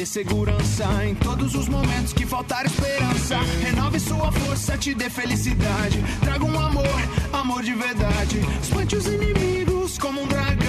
Dê 0.00 0.06
segurança 0.06 0.86
em 1.04 1.14
todos 1.14 1.54
os 1.54 1.68
momentos 1.68 2.14
que 2.14 2.24
faltar 2.24 2.64
esperança. 2.64 3.36
Renove 3.62 4.00
sua 4.00 4.32
força, 4.32 4.78
te 4.78 4.94
dê 4.94 5.10
felicidade. 5.10 6.02
Traga 6.22 6.42
um 6.42 6.58
amor, 6.58 7.00
amor 7.30 7.62
de 7.62 7.74
verdade. 7.74 8.40
Espante 8.62 8.96
os 8.96 9.06
inimigos 9.06 9.98
como 9.98 10.22
um 10.22 10.26
dragão, 10.26 10.59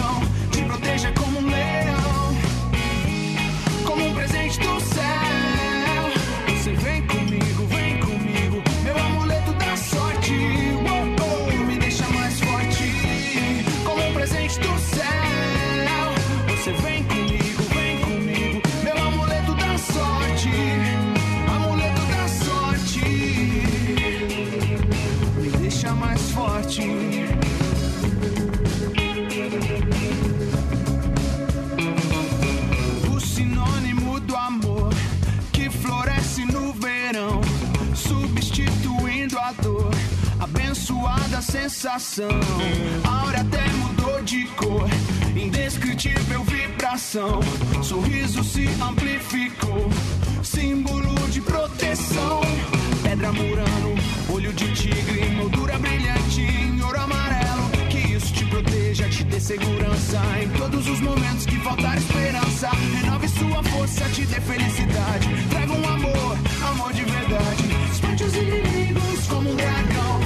abençoada 40.40 41.42
sensação. 41.42 42.30
A 43.04 43.22
aura 43.22 43.42
até 43.42 43.68
mudou 43.74 44.22
de 44.24 44.46
cor, 44.56 44.90
indescritível 45.36 46.44
vibração. 46.44 47.40
Sorriso 47.84 48.44
se 48.44 48.68
amplificou, 48.82 49.90
símbolo 50.44 51.14
de 51.30 51.42
proteção. 51.42 52.42
Pedra 53.04 53.32
murano, 53.32 53.96
olho 54.30 54.54
de 54.54 54.74
tigre, 54.74 55.30
moldura 55.36 55.78
brilhante 55.78 56.42
em 56.42 56.82
ouro 56.82 57.00
amarelo. 57.00 57.70
Que 57.90 58.14
isso 58.16 58.34
te 58.34 58.46
proteja, 58.46 59.10
te 59.10 59.24
dê 59.24 59.40
segurança 59.40 60.22
em 60.42 60.50
todos 60.58 60.88
os 60.88 61.00
momentos 61.02 61.46
que 61.46 61.58
faltar 61.60 61.98
esperança. 61.98 62.70
Renove 63.02 63.28
sua 63.28 63.64
força, 63.64 64.06
te 64.10 64.26
dê 64.26 64.40
felicidade. 64.42 65.28
Traga 65.50 65.74
um 65.74 65.88
amor, 65.88 66.38
amor 66.72 66.94
de 66.94 67.04
verdade. 67.04 67.64
Espante 67.92 68.24
os 68.24 68.36
inimigos 68.36 68.71
como 69.32 69.50
um 69.50 69.56
dragão. 69.56 70.20
Te 70.20 70.21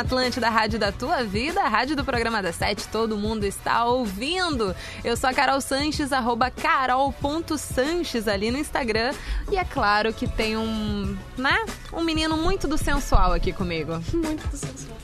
na 0.00 0.02
Atlântida, 0.02 0.46
a 0.46 0.50
rádio 0.50 0.78
da 0.78 0.90
tua 0.90 1.22
vida, 1.22 1.60
a 1.60 1.68
rádio 1.68 1.94
do 1.94 2.02
programa 2.02 2.42
da 2.42 2.52
Sete, 2.52 2.88
todo 2.88 3.18
mundo 3.18 3.44
está 3.44 3.84
ouvindo. 3.84 4.74
Eu 5.04 5.14
sou 5.14 5.28
a 5.28 5.34
Carol 5.34 5.60
Sanches, 5.60 6.10
arroba 6.10 6.50
carol.sanches 6.50 8.26
ali 8.26 8.50
no 8.50 8.56
Instagram. 8.56 9.12
E 9.50 9.58
é 9.58 9.64
claro 9.64 10.12
que 10.14 10.26
tem 10.26 10.56
um, 10.56 11.16
né, 11.36 11.66
um 11.92 12.02
menino 12.02 12.36
muito 12.36 12.66
do 12.66 12.78
sensual 12.78 13.32
aqui 13.32 13.52
comigo. 13.52 13.92
Muito 14.14 14.46
do 14.48 14.56
sensual. 14.56 14.96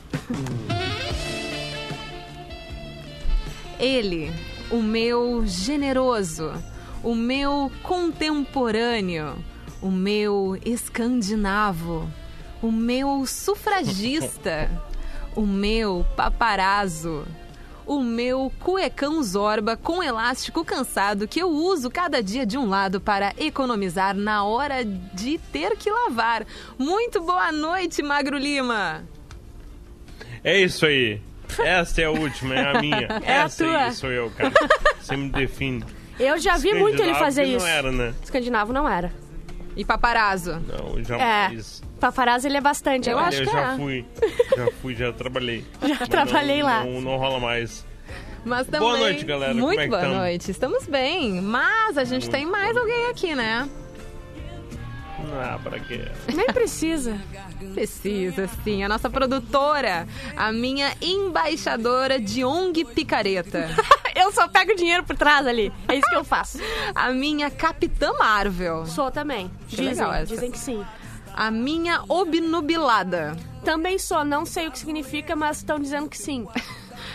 Ele, 3.79 4.33
o 4.71 4.81
meu 4.81 5.45
generoso, 5.47 6.53
o 7.03 7.15
meu 7.15 7.71
contemporâneo, 7.83 9.37
o 9.83 9.91
meu 9.91 10.59
escandinavo, 10.65 12.09
o 12.63 12.71
meu 12.73 13.25
sufragista, 13.27 14.71
o 15.35 15.43
meu 15.43 16.05
paparazzo, 16.17 17.27
o 17.87 18.01
meu 18.03 18.53
cuecão 18.61 19.23
zorba 19.23 19.77
com 19.77 20.03
elástico 20.03 20.65
cansado 20.65 21.29
que 21.29 21.39
eu 21.41 21.49
uso 21.51 21.91
cada 21.91 22.23
dia 22.23 22.45
de 22.45 22.59
um 22.59 22.69
lado 22.69 23.01
para 23.01 23.33
economizar 23.39 24.15
na 24.17 24.45
hora 24.45 24.85
de 24.85 25.39
ter 25.53 25.77
que 25.77 25.91
lavar. 25.91 26.45
Muito 26.79 27.21
boa 27.21 27.53
noite, 27.53 28.03
Magro 28.03 28.37
Lima! 28.37 29.05
É 30.43 30.59
isso 30.61 30.87
aí. 30.87 31.21
Essa 31.59 32.03
é 32.03 32.05
a 32.05 32.11
última, 32.11 32.55
é 32.55 32.77
a 32.77 32.81
minha. 32.81 33.09
É 33.25 33.39
a 33.41 33.45
Essa 33.45 33.65
tua. 33.65 33.79
aí 33.85 33.93
sou 33.93 34.11
eu, 34.11 34.31
cara. 34.31 34.53
Você 35.01 35.17
me 35.17 35.29
define. 35.29 35.85
Eu 36.19 36.39
já 36.39 36.57
vi 36.57 36.75
muito 36.75 37.01
ele 37.01 37.15
fazer 37.15 37.45
isso. 37.45 37.65
Não 37.65 37.67
era, 37.67 37.93
né? 37.93 38.15
Escandinavo 38.23 38.73
não 38.73 38.89
era. 38.89 39.13
E 39.77 39.85
paparazzo? 39.85 40.61
Não, 40.67 41.21
É. 41.21 41.51
Paparazzi 42.01 42.47
ele 42.49 42.59
é 42.59 42.61
bastante. 42.61 43.09
Eu 43.09 43.17
Olha, 43.17 43.27
acho 43.27 43.43
eu 43.43 43.47
que 43.47 43.53
já 43.53 43.73
é. 43.73 43.77
fui. 43.77 44.05
Já 44.57 44.73
fui, 44.81 44.95
já 44.95 45.13
trabalhei. 45.13 45.65
Já 45.83 45.97
Mas 46.01 46.09
trabalhei 46.09 46.61
não, 46.61 46.67
lá. 46.67 46.85
Não, 46.85 47.01
não 47.03 47.17
rola 47.19 47.39
mais. 47.39 47.85
Mas 48.45 48.67
também... 48.67 48.81
Boa 48.81 48.97
noite, 48.97 49.25
galera. 49.25 49.53
Como 49.53 49.67
Muito 49.67 49.81
é 49.81 49.89
boa 49.89 50.01
tamo? 50.01 50.15
noite. 50.15 50.51
Estamos 50.51 50.87
bem, 50.87 51.43
mas 51.43 51.99
a 51.99 52.05
gente 52.05 52.23
Muito 52.23 52.31
tem 52.33 52.47
mais 52.47 52.75
alguém 52.77 53.07
aqui, 53.11 53.35
né? 53.35 53.69
Ah, 55.33 55.59
pra 55.63 55.79
quê? 55.81 56.09
Nem 56.35 56.47
precisa. 56.47 57.19
Precisa, 57.75 58.49
sim. 58.63 58.83
A 58.83 58.89
nossa 58.89 59.11
produtora, 59.11 60.07
a 60.37 60.53
minha 60.53 60.93
embaixadora 61.03 62.19
de 62.21 62.45
ONG 62.45 62.85
Picareta. 62.85 63.69
Eu 64.15 64.33
só 64.33 64.49
pego 64.49 64.73
o 64.73 64.77
dinheiro 64.77 65.05
por 65.05 65.17
trás 65.17 65.47
ali. 65.47 65.71
É 65.89 65.95
isso 65.95 66.09
que 66.09 66.17
eu 66.17 66.25
faço. 66.25 66.59
a 66.95 67.11
minha 67.11 67.51
Capitã 67.51 68.15
Marvel. 68.15 68.87
Sou 68.87 69.11
também. 69.11 69.51
Dizem, 69.69 70.07
dizem 70.27 70.51
que 70.51 70.59
sim. 70.59 70.83
A 71.37 71.51
minha 71.51 72.03
obnubilada. 72.09 73.37
Também 73.65 73.99
sou, 73.99 74.25
não 74.25 74.47
sei 74.47 74.69
o 74.69 74.71
que 74.73 74.79
significa, 74.79 75.37
mas 75.37 75.59
estão 75.59 75.79
dizendo 75.79 76.09
que 76.09 76.17
sim. 76.17 76.47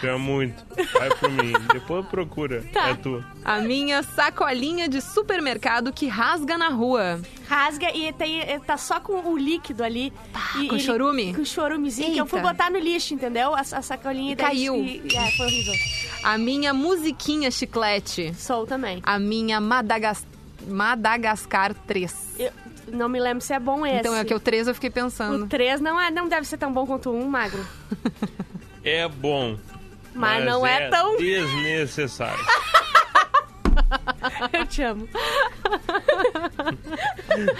É 0.03 0.15
muito. 0.15 0.63
Vai 0.93 1.09
por 1.15 1.29
mim. 1.29 1.53
Depois 1.73 2.05
procura. 2.07 2.63
Tá. 2.73 2.89
É 2.89 2.93
tu. 2.95 3.23
A 3.45 3.59
minha 3.59 4.01
sacolinha 4.03 4.87
de 4.89 4.99
supermercado 5.01 5.91
que 5.93 6.07
rasga 6.07 6.57
na 6.57 6.69
rua. 6.69 7.19
Rasga 7.47 7.95
e 7.95 8.11
tem, 8.13 8.39
e 8.41 8.59
tá 8.59 8.77
só 8.77 8.99
com 8.99 9.13
o 9.31 9.37
líquido 9.37 9.83
ali. 9.83 10.11
e, 10.59 10.67
com 10.67 10.75
e- 10.75 10.79
chorume? 10.79 11.33
Com 11.33 11.45
chorumezinho, 11.45 12.13
que 12.13 12.19
eu 12.21 12.25
fui 12.25 12.39
Eita. 12.39 12.49
botar 12.51 12.71
no 12.71 12.79
lixo, 12.79 13.13
entendeu? 13.13 13.53
A, 13.53 13.59
a 13.61 13.81
sacolinha 13.81 14.33
E 14.33 14.35
daí- 14.35 14.45
caiu. 14.45 14.75
E, 14.83 15.01
é, 15.15 15.31
foi 15.31 15.45
horrível. 15.47 15.73
A 16.23 16.37
minha 16.37 16.73
musiquinha 16.73 17.49
chiclete. 17.51 18.33
Sou 18.35 18.65
também. 18.65 18.99
A 19.03 19.17
minha 19.19 19.59
Madagas... 19.61 20.25
Madagascar 20.67 21.73
3. 21.87 22.13
Eu 22.39 22.51
não 22.91 23.09
me 23.09 23.19
lembro 23.19 23.41
se 23.43 23.53
é 23.53 23.59
bom 23.59 23.85
esse. 23.85 23.99
Então 23.99 24.15
é 24.15 24.23
que 24.25 24.33
o 24.33 24.39
3 24.39 24.67
eu 24.67 24.73
fiquei 24.75 24.89
O 24.89 24.93
pensando. 24.93 25.47
3 25.47 25.79
não, 25.81 25.99
é, 25.99 26.11
não 26.11 26.27
deve 26.27 26.45
ser 26.45 26.57
tão 26.57 26.71
bom 26.71 26.85
quanto 26.85 27.09
o 27.09 27.15
1, 27.17 27.27
magro. 27.27 27.65
É 28.83 29.07
bom. 29.07 29.57
Mas, 30.13 30.43
não 30.45 30.65
é, 30.67 30.89
tão. 30.89 31.17
desnecessário. 31.17 32.43
Eu 34.53 34.65
te 34.65 34.83
amo. 34.83 35.07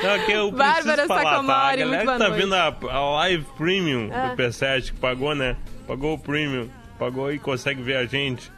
Não, 0.04 0.25
que 0.25 0.31
eu 0.31 0.51
Bárbara 0.51 1.07
falar, 1.07 1.24
tá? 1.24 1.30
A 1.30 1.34
Sacomori, 1.34 1.54
galera 1.77 1.88
muito 1.88 2.00
que 2.00 2.06
boa 2.06 2.18
tá 2.18 2.27
noite. 2.30 2.42
vendo 2.42 2.56
a, 2.56 2.94
a 2.94 3.12
live 3.16 3.45
premium 3.57 4.10
Ah. 4.13 4.27
do 4.30 4.36
P7, 4.36 4.92
que 4.94 5.00
pagou, 5.00 5.34
né? 5.36 5.56
Pagou 5.88 6.13
o 6.16 6.19
premium, 6.19 6.69
pagou 7.00 7.31
e 7.31 7.39
consegue 7.39 7.81
ver 7.81 7.95
a 7.98 8.06
gente. 8.06 8.51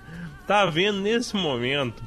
Tá 0.48 0.66
vendo 0.66 1.00
nesse 1.02 1.36
momento 1.36 2.04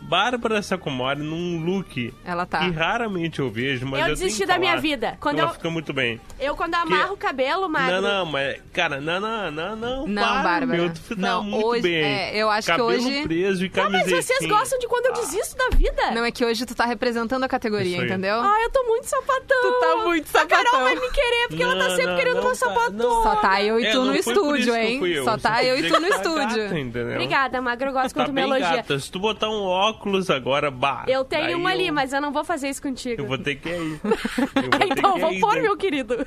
Bárbara 0.00 0.62
Sacomori 0.62 1.20
num 1.20 1.62
look 1.64 2.12
Ela 2.24 2.46
tá. 2.46 2.58
que 2.60 2.70
raramente 2.70 3.38
eu 3.40 3.50
vejo, 3.50 3.86
mas 3.86 4.00
Eu 4.00 4.08
eu, 4.08 4.14
desisti 4.14 4.40
que 4.40 4.46
da 4.46 4.58
minha 4.58 4.76
vida. 4.76 5.12
que 5.12 5.18
Quando 5.18 5.38
ela 5.38 5.50
eu- 5.50 5.54
fica 5.54 5.70
muito 5.70 5.92
bem. 5.92 6.20
Eu, 6.40 6.56
quando 6.56 6.74
amarro 6.74 7.14
o 7.14 7.16
cabelo, 7.16 7.68
magro. 7.68 8.00
Não, 8.00 8.02
não, 8.24 8.26
mas, 8.26 8.60
cara, 8.72 9.00
não, 9.00 9.20
não, 9.20 9.50
não, 9.50 9.76
não. 9.76 10.06
Não, 10.06 10.22
para, 10.22 10.42
Bárbara. 10.42 10.66
Meu, 10.82 10.92
tu 10.94 11.00
tá 11.10 11.16
Não, 11.16 11.42
muito 11.44 11.66
hoje- 11.66 11.82
bem. 11.82 12.02
é, 12.04 12.36
eu 12.36 12.48
acho 12.50 12.66
que 12.66 12.72
Cabelo 12.72 12.88
hoje- 12.88 13.22
preso 13.24 13.64
e 13.64 13.66
Ah, 13.66 13.70
camisetinha. 13.70 14.16
mas 14.16 14.24
vocês 14.26 14.48
gostam 14.50 14.78
de 14.78 14.86
quando 14.88 15.06
eu 15.06 15.12
desisto 15.14 15.56
da 15.56 15.76
vida? 15.76 16.10
Não 16.12 16.24
é 16.24 16.30
que 16.30 16.44
hoje 16.44 16.64
tu 16.64 16.74
tá 16.74 16.84
representando 16.86 17.42
a 17.44 17.48
categoria, 17.48 17.98
entendeu? 17.98 18.40
Ah, 18.40 18.56
eu 18.62 18.70
tô 18.70 18.82
muito 18.84 19.04
sapatão. 19.04 19.62
Tu 19.62 19.80
tá 19.80 19.96
muito 20.04 20.28
A 20.36 20.46
Carol 20.46 20.64
sapatão. 20.64 20.82
vai 20.84 20.94
me 20.94 21.10
querer, 21.10 21.48
porque 21.48 21.62
ela 21.62 21.76
tá 21.76 21.88
Não, 21.88 21.90
sempre 21.96 22.06
não, 22.06 22.16
querendo 22.16 22.34
não, 22.36 22.42
tá, 22.48 22.54
sapatona. 22.54 22.90
não. 23.04 23.22
Só 23.22 23.36
tá 23.36 23.62
eu 23.62 23.80
e 23.80 23.86
É, 23.86 23.90
tu 23.90 23.98
no 23.98 24.04
não 24.04 24.12
por 24.12 24.18
isso 24.18 24.30
estúdio, 24.30 24.64
que 24.64 24.70
eu 24.70 24.76
hein? 24.76 25.06
eu, 25.06 25.24
Só 25.24 25.36
tá 25.38 25.64
eu 25.64 25.78
e 25.78 25.82
tu 25.88 26.00
no 26.00 26.06
que 26.06 26.08
tá 26.10 26.16
estúdio. 26.16 26.66
Obrigada, 27.14 27.60
magro. 27.60 27.88
Eu 27.88 27.92
gosto 27.92 28.14
quando 28.14 28.26
Tá 28.26 28.32
tu 28.32 28.34
me 28.34 28.42
elogia. 28.42 28.84
Se 28.98 29.10
tu 29.10 29.18
botar 29.18 29.48
um 29.48 29.62
óculos 29.62 29.87
agora, 30.32 30.70
bah. 30.70 31.04
Eu 31.08 31.24
tenho 31.24 31.58
uma 31.58 31.70
ali, 31.70 31.88
eu- 31.88 31.94
mas 31.94 32.12
eu 32.12 32.20
não 32.20 32.32
vou 32.32 32.44
fazer 32.44 32.68
isso 32.68 32.82
contigo. 32.82 33.22
Eu 33.22 33.26
vou 33.26 33.38
ter 33.38 33.56
que 33.56 33.68
ir. 33.68 34.00
Ter 34.78 34.86
então, 34.92 35.18
vou 35.18 35.38
pôr, 35.40 35.54
né? 35.54 35.60
meu 35.62 35.76
querido. 35.76 36.26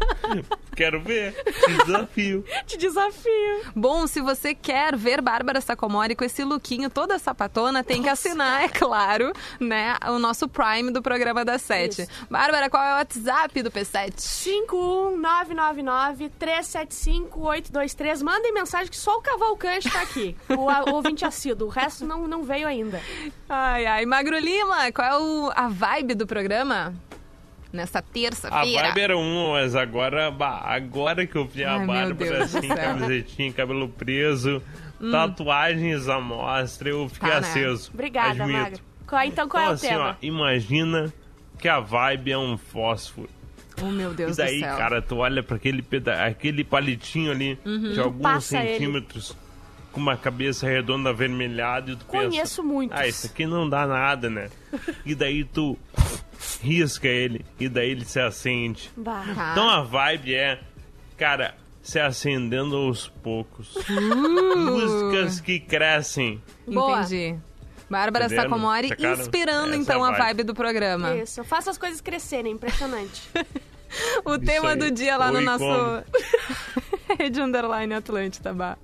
Quero 0.76 1.00
ver. 1.00 1.34
Te 1.44 1.72
desafio. 1.84 2.44
Te 2.66 2.76
desafio. 2.78 3.60
Bom, 3.76 4.06
se 4.06 4.20
você 4.20 4.54
quer 4.54 4.96
ver 4.96 5.20
Bárbara 5.20 5.60
Sacomori 5.60 6.14
com 6.14 6.24
esse 6.24 6.42
lookinho 6.44 6.88
toda 6.88 7.18
sapatona, 7.18 7.84
tem 7.84 8.02
que 8.02 8.08
assinar, 8.08 8.62
é 8.64 8.68
claro, 8.68 9.32
né, 9.58 9.96
o 10.08 10.18
nosso 10.18 10.48
Prime 10.48 10.90
do 10.90 11.02
programa 11.02 11.44
das 11.44 11.60
sete. 11.62 12.02
Isso. 12.02 12.10
Bárbara, 12.30 12.70
qual 12.70 12.82
é 12.82 12.92
o 12.94 12.96
WhatsApp 12.96 13.62
do 13.62 13.70
P7? 13.70 14.14
51999-375-823. 16.90 18.22
Mandem 18.22 18.52
mensagem 18.52 18.88
que 18.88 18.96
só 18.96 19.16
o 19.18 19.22
Cavalcante 19.22 19.90
tá 19.90 20.00
aqui. 20.02 20.36
O, 20.56 20.68
a- 20.68 20.84
o 20.84 20.94
ouvinte 20.94 21.24
assíduo. 21.24 21.68
O 21.68 21.70
resto 21.70 22.04
não, 22.06 22.26
não 22.26 22.42
veio 22.42 22.66
ainda. 22.66 23.00
Ai, 23.48 23.86
ai. 23.86 24.06
Magro 24.06 24.38
Lima, 24.38 24.90
qual 24.92 25.08
é 25.08 25.18
o- 25.18 25.52
a 25.54 25.68
vibe 25.68 26.14
do 26.14 26.26
programa? 26.26 26.94
Nessa 27.72 28.00
A 28.00 28.02
terça-feira. 28.02 28.88
vibe 28.88 29.00
era 29.00 29.16
um, 29.16 29.52
mas 29.52 29.76
agora, 29.76 30.30
bah, 30.30 30.60
agora 30.64 31.26
que 31.26 31.36
eu 31.36 31.44
vi 31.46 31.62
a 31.64 31.76
Ai, 31.76 31.86
Bárbara 31.86 32.38
do 32.38 32.42
assim, 32.42 32.66
camisetinha, 32.68 33.52
cabelo 33.52 33.88
preso, 33.88 34.60
tatuagens 35.10 36.08
à 36.08 36.20
mostra, 36.20 36.88
eu 36.90 37.08
fiquei 37.08 37.28
Tá, 37.30 37.40
né? 37.40 37.46
aceso. 37.48 37.90
Obrigada, 37.94 38.42
admito. 38.42 38.52
Magro. 38.58 38.80
Qual- 39.06 39.24
Então 39.24 39.48
qual 39.48 39.62
Então, 39.62 39.70
é 39.70 39.72
o 39.72 39.74
assim, 39.74 39.88
tema? 39.88 40.10
ó, 40.10 40.14
imagina 40.22 41.12
que 41.58 41.68
a 41.68 41.80
vibe 41.80 42.32
é 42.32 42.38
um 42.38 42.56
fósforo. 42.58 43.28
Oh, 43.82 43.86
meu 43.86 44.12
Deus 44.12 44.34
e 44.34 44.36
daí, 44.36 44.60
do 44.60 44.66
céu. 44.66 44.76
cara, 44.76 45.00
tu 45.02 45.16
olha 45.18 45.42
pra 45.42 45.56
aquele, 45.56 45.80
peda 45.82 46.24
aquele 46.24 46.64
palitinho 46.64 47.30
ali 47.32 47.58
Uhum. 47.64 47.92
de 47.92 48.00
alguns 48.00 48.22
passa 48.22 48.58
ele. 48.58 48.72
centímetros 48.74 49.36
com 49.92 50.00
uma 50.00 50.16
cabeça 50.16 50.66
redonda 50.68 51.10
avermelhada 51.10 51.90
e 51.92 51.96
tu 51.96 52.04
pensa... 52.04 52.28
Conheço 52.28 52.62
muitos. 52.62 52.98
Ah, 52.98 53.06
isso 53.06 53.26
aqui 53.26 53.46
não 53.46 53.68
dá 53.68 53.86
nada, 53.86 54.28
né? 54.28 54.48
e 55.06 55.14
daí 55.14 55.44
tu 55.44 55.78
risca 56.62 57.06
ele 57.06 57.44
e 57.58 57.68
daí 57.68 57.90
ele 57.90 58.04
se 58.04 58.20
acende. 58.20 58.90
Bah. 58.96 59.24
Tá. 59.34 59.50
Então 59.52 59.68
a 59.68 59.82
vibe 59.82 60.34
é, 60.34 60.60
cara, 61.16 61.54
se 61.82 61.98
acendendo 61.98 62.76
aos 62.76 63.08
poucos. 63.08 63.76
Uh! 63.76 64.56
Músicas 64.56 65.40
que 65.40 65.60
crescem. 65.60 66.42
Boa. 66.66 67.00
Entendi. 67.00 67.38
Bárbara 67.88 68.26
Entendendo? 68.26 68.44
Sacomori 68.44 68.88
inspirando, 69.18 69.74
então, 69.74 70.06
é 70.06 70.08
a 70.08 70.12
vibe. 70.12 70.22
vibe 70.22 70.42
do 70.44 70.54
programa. 70.54 71.16
Isso, 71.16 71.40
eu 71.40 71.44
faço 71.44 71.70
as 71.70 71.76
coisas 71.76 72.00
crescerem, 72.00 72.52
impressionante. 72.52 73.22
O 74.24 74.38
tema 74.38 74.70
aí. 74.70 74.76
do 74.76 74.88
dia 74.88 75.16
lá 75.16 75.32
no 75.32 75.38
Oi, 75.38 75.44
nosso... 75.44 75.64
como? 75.64 77.18
Rede 77.18 77.40
Underline 77.40 77.94
Atlântida, 77.94 78.54
Bah. 78.54 78.78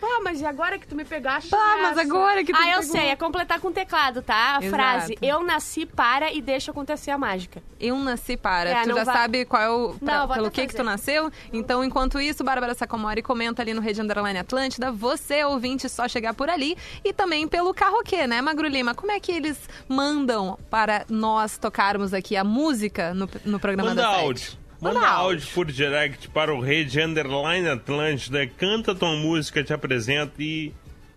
Pá, 0.00 0.20
mas 0.22 0.40
e 0.40 0.46
agora 0.46 0.78
que 0.78 0.86
tu 0.86 0.94
me 0.94 1.04
pegaste? 1.04 1.50
Pá, 1.50 1.76
mas 1.82 1.96
nessa? 1.96 2.02
agora 2.08 2.44
que 2.44 2.52
tu 2.52 2.56
Ah, 2.56 2.62
me 2.64 2.70
eu 2.72 2.78
pegou. 2.80 2.92
sei, 2.92 3.06
é 3.08 3.16
completar 3.16 3.58
com 3.60 3.72
teclado, 3.72 4.22
tá? 4.22 4.56
A 4.56 4.64
Exato. 4.64 4.70
frase, 4.70 5.18
eu 5.20 5.42
nasci 5.42 5.84
para 5.86 6.32
e 6.32 6.40
deixa 6.40 6.70
acontecer 6.70 7.10
a 7.10 7.18
mágica. 7.18 7.62
Eu 7.80 7.96
nasci 7.98 8.36
para. 8.36 8.70
É, 8.70 8.82
tu 8.84 8.94
já 8.94 9.04
vai- 9.04 9.14
sabe 9.16 9.44
qual 9.44 9.62
é 9.62 9.70
o. 9.70 9.94
pra- 9.94 10.18
Não, 10.20 10.28
pelo 10.28 10.50
que, 10.50 10.66
que 10.66 10.74
tu 10.74 10.84
nasceu? 10.84 11.30
Então, 11.52 11.82
enquanto 11.82 12.20
isso, 12.20 12.44
Bárbara 12.44 12.74
Sacomori 12.74 13.22
comenta 13.22 13.60
ali 13.62 13.74
no 13.74 13.80
Rede 13.80 14.00
Underline 14.00 14.38
Atlântida. 14.38 14.92
Você, 14.92 15.42
ouvinte, 15.44 15.88
só 15.88 16.06
chegar 16.06 16.32
por 16.34 16.48
ali. 16.48 16.76
E 17.04 17.12
também 17.12 17.48
pelo 17.48 17.74
Carroquê, 17.74 18.26
né, 18.26 18.40
Magro 18.40 18.68
Lima? 18.68 18.94
Como 18.94 19.10
é 19.10 19.18
que 19.18 19.32
eles 19.32 19.68
mandam 19.88 20.58
para 20.70 21.04
nós 21.08 21.58
tocarmos 21.58 22.14
aqui 22.14 22.36
a 22.36 22.44
música 22.44 23.12
no, 23.14 23.28
no 23.44 23.58
programa 23.58 23.90
Manda 23.90 24.02
da 24.02 24.08
áudio. 24.08 24.52
Manda, 24.80 25.00
Manda 25.00 25.10
áudio 25.10 25.46
por 25.54 25.66
direct 25.66 26.28
para 26.28 26.54
o 26.54 26.60
Rede 26.60 27.00
Underline 27.00 27.68
Atlântida. 27.68 28.46
Canta 28.46 28.94
tua 28.94 29.16
música, 29.16 29.64
te 29.64 29.72
apresenta 29.72 30.34
e 30.38 30.72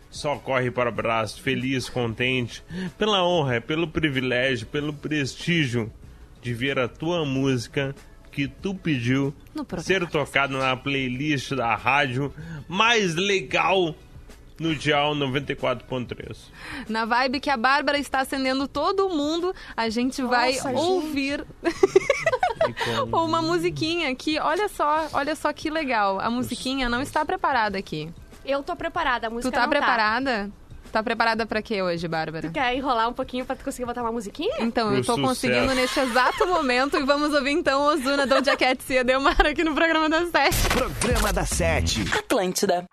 só 0.09 0.35
corre 0.37 0.71
para 0.71 0.89
o 0.89 0.93
abraço. 0.93 1.41
Feliz, 1.41 1.87
contente. 1.87 2.63
Pela 2.97 3.23
honra, 3.23 3.61
pelo 3.61 3.87
privilégio, 3.87 4.65
pelo 4.65 4.93
prestígio 4.93 5.91
de 6.41 6.53
ver 6.53 6.79
a 6.79 6.87
tua 6.87 7.23
música 7.23 7.95
que 8.31 8.47
tu 8.47 8.73
pediu 8.73 9.33
ser 9.79 10.07
tocada 10.07 10.57
na 10.57 10.75
playlist 10.75 11.51
da 11.53 11.75
rádio 11.75 12.33
mais 12.67 13.13
legal 13.13 13.93
no 14.61 14.75
dial 14.75 15.15
94.3. 15.15 16.37
Na 16.87 17.03
vibe 17.03 17.39
que 17.39 17.49
a 17.49 17.57
Bárbara 17.57 17.97
está 17.97 18.19
acendendo 18.19 18.67
todo 18.67 19.09
mundo, 19.09 19.53
a 19.75 19.89
gente 19.89 20.21
vai 20.21 20.53
Nossa, 20.53 20.71
ouvir 20.71 21.43
Com- 23.09 23.25
uma 23.25 23.41
musiquinha 23.41 24.13
que, 24.15 24.39
olha 24.39 24.67
só, 24.69 25.07
olha 25.13 25.35
só 25.35 25.51
que 25.53 25.69
legal. 25.69 26.19
A 26.19 26.29
musiquinha 26.29 26.87
não 26.89 27.01
está 27.01 27.23
preparada 27.25 27.77
aqui. 27.77 28.09
Eu 28.45 28.63
tô 28.63 28.75
preparada, 28.75 29.27
a 29.27 29.29
Tu 29.29 29.33
música 29.35 29.51
tá 29.51 29.61
não 29.61 29.69
preparada? 29.69 30.49
Tá 30.91 31.01
preparada 31.01 31.45
pra 31.45 31.61
quê 31.61 31.81
hoje, 31.81 32.05
Bárbara? 32.05 32.47
Tá. 32.49 32.53
Quer 32.61 32.75
enrolar 32.75 33.07
um 33.07 33.13
pouquinho 33.13 33.45
pra 33.45 33.55
tu 33.55 33.63
conseguir 33.63 33.85
botar 33.85 34.01
uma 34.01 34.11
musiquinha? 34.11 34.57
Então, 34.59 34.87
eu 34.93 34.95
Pro 34.95 35.05
tô 35.05 35.13
sucesso. 35.13 35.27
conseguindo 35.27 35.73
neste 35.73 35.99
exato 36.01 36.45
momento 36.47 36.97
e 36.97 37.03
vamos 37.03 37.33
ouvir 37.33 37.51
então 37.51 37.81
Ozuna, 37.83 38.27
Doja 38.27 38.57
Cat 38.57 38.83
e 38.91 38.97
Ademar 38.97 39.39
aqui 39.45 39.63
no 39.63 39.73
programa 39.73 40.09
das 40.09 40.29
7. 40.29 40.67
Programa 40.69 41.31
da 41.31 41.45
Sete. 41.45 42.01
Atlântida. 42.17 42.85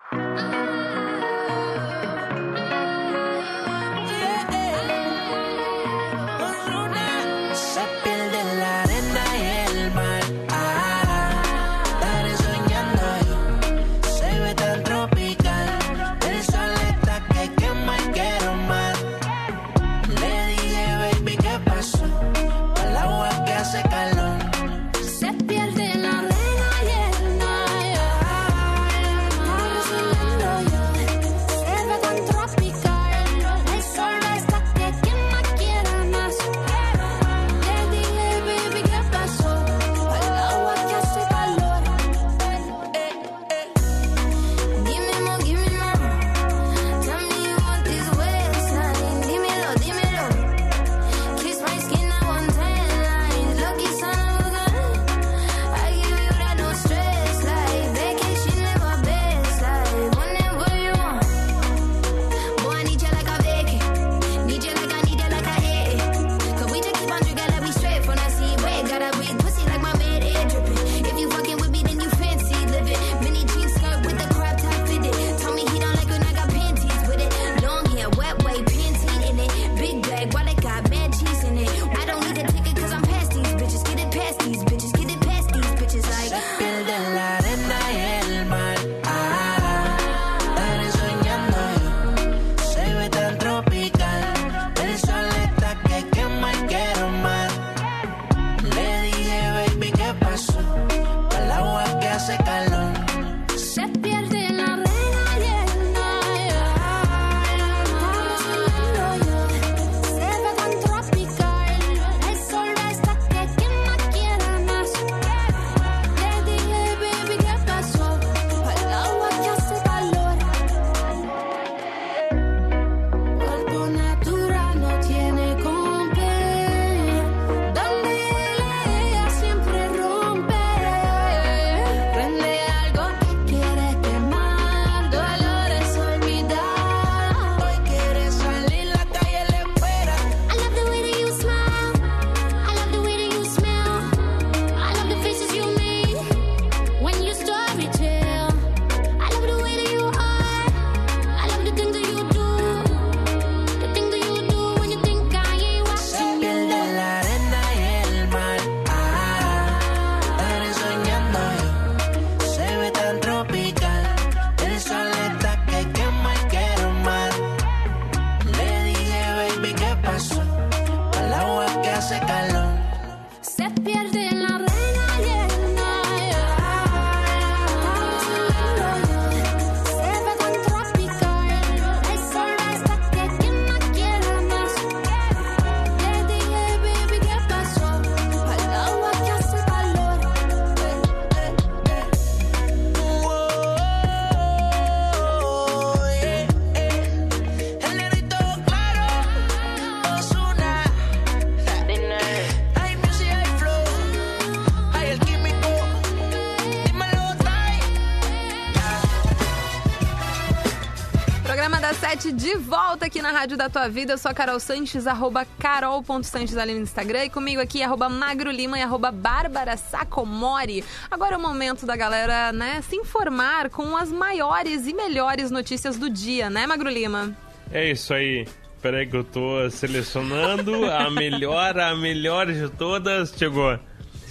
Sete 212.29 212.33
de 212.33 212.55
volta 212.57 213.05
aqui 213.07 213.21
na 213.21 213.31
Rádio 213.31 213.57
da 213.57 213.69
Tua 213.69 213.87
Vida. 213.89 214.13
Eu 214.13 214.17
sou 214.17 214.29
a 214.29 214.33
Carol 214.33 214.59
Sanches, 214.59 215.07
arroba 215.07 215.45
carol.sanches 215.57 216.57
ali 216.57 216.73
no 216.73 216.81
Instagram. 216.81 217.25
E 217.25 217.29
comigo 217.29 217.59
aqui, 217.61 217.81
arroba 217.81 218.07
Magro 218.07 218.51
Lima 218.51 218.77
e 218.77 218.81
arroba 218.81 219.11
Bárbara 219.11 219.75
Sacomori. 219.77 220.83
Agora 221.09 221.35
é 221.35 221.37
o 221.37 221.41
momento 221.41 221.85
da 221.85 221.95
galera, 221.95 222.51
né, 222.51 222.81
se 222.87 222.95
informar 222.95 223.69
com 223.69 223.95
as 223.97 224.11
maiores 224.11 224.85
e 224.85 224.93
melhores 224.93 225.49
notícias 225.49 225.97
do 225.97 226.09
dia, 226.09 226.49
né, 226.49 226.67
Magro 226.67 226.89
Lima? 226.89 227.35
É 227.71 227.89
isso 227.89 228.13
aí. 228.13 228.47
Peraí 228.81 229.07
que 229.07 229.15
eu 229.17 229.23
tô 229.23 229.67
selecionando 229.69 230.85
a 230.91 231.09
melhor, 231.11 231.79
a 231.79 231.95
melhor 231.95 232.45
de 232.47 232.69
todas. 232.69 233.33
Chegou. 233.35 233.79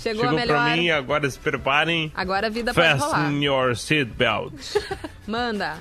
Chegou, 0.00 0.23
Chegou 0.23 0.28
a 0.28 0.33
melhor. 0.33 0.64
pra 0.64 0.76
mim, 0.76 0.90
agora 0.90 1.28
se 1.28 1.38
preparem. 1.38 2.12
Agora 2.14 2.47
a 2.47 2.50
vida 2.50 2.73
pode 2.73 3.00
rolar. 3.00 3.25
Fasten 3.25 3.43
your 3.45 3.75
seatbelts. 3.75 4.76
Manda. 5.26 5.78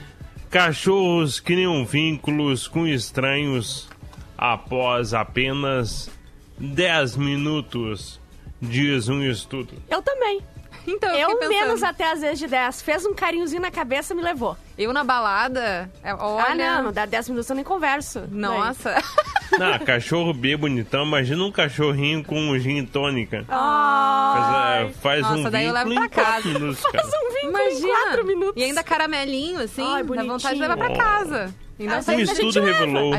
Cachorros 0.49 1.39
criam 1.41 1.85
vínculos 1.85 2.67
com 2.67 2.87
estranhos 2.87 3.89
após 4.37 5.13
apenas 5.13 6.09
10 6.57 7.17
minutos, 7.17 8.19
diz 8.61 9.09
um 9.09 9.21
estudo. 9.23 9.73
Eu 9.89 10.01
também. 10.01 10.41
Então, 10.87 11.09
eu, 11.09 11.17
Eu, 11.17 11.29
fiquei 11.31 11.47
pensando, 11.49 11.65
menos 11.67 11.83
até 11.83 12.11
às 12.11 12.21
vezes 12.21 12.39
de 12.39 12.47
10. 12.47 12.81
Fez 12.81 13.05
um 13.05 13.13
carinhozinho 13.13 13.61
na 13.61 13.69
cabeça 13.69 14.15
me 14.15 14.21
levou. 14.21 14.57
eu 14.77 14.93
na 14.93 15.03
balada, 15.03 15.91
é, 16.01 16.13
olha... 16.15 16.45
Ah, 16.45 16.55
não, 16.55 16.83
não 16.85 16.91
dá 16.93 17.05
10 17.05 17.29
minutos 17.29 17.49
eu 17.49 17.55
nem 17.55 17.65
converso. 17.65 18.23
Nossa. 18.31 18.95
Não, 19.57 19.79
cachorro 19.79 20.33
bem 20.33 20.57
bonitão. 20.57 21.05
Imagina 21.05 21.41
um 21.41 21.51
cachorrinho 21.51 22.21
com 22.21 22.37
um 22.37 22.59
gin 22.59 22.85
tônica. 22.85 23.45
Ai, 23.47 24.83
Faz, 24.83 24.89
é, 24.89 24.93
faz 25.01 25.21
Nossa, 25.21 25.47
um 25.47 25.49
daí 25.49 25.65
eu 25.67 25.73
levo 25.73 25.93
pra 25.93 26.09
casa. 26.09 26.47
minutos, 26.49 26.81
cara. 26.83 27.07
um 27.07 27.33
vinho 27.33 27.49
Imagina. 27.49 27.87
em 27.87 27.91
quatro 28.03 28.25
minutos. 28.25 28.53
E 28.61 28.63
ainda 28.65 28.83
caramelinho, 28.83 29.61
assim, 29.61 29.81
Ai, 29.81 30.03
dá 30.03 30.23
vontade 30.23 30.55
de 30.55 30.61
levar 30.61 30.75
pra 30.77 30.95
casa. 30.97 31.55
Ainda 31.79 32.03
Um 32.11 32.19
estudo 32.19 32.61
revelou 32.61 33.13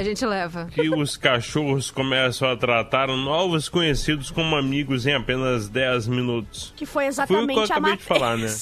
que 0.72 0.88
os 0.90 1.16
cachorros 1.16 1.90
começam 1.90 2.50
a 2.50 2.56
tratar 2.56 3.06
novos 3.08 3.68
conhecidos 3.68 4.30
como 4.30 4.56
amigos 4.56 5.06
em 5.06 5.14
apenas 5.14 5.68
10 5.68 6.08
minutos. 6.08 6.72
Que 6.76 6.84
foi 6.84 7.04
Foi 7.04 7.04
o 7.04 7.08
exatamente 7.08 7.52
que 7.52 7.58
eu 7.58 7.62
acabei 7.64 7.96
de 7.96 8.02
falar, 8.02 8.36
né? 8.36 8.52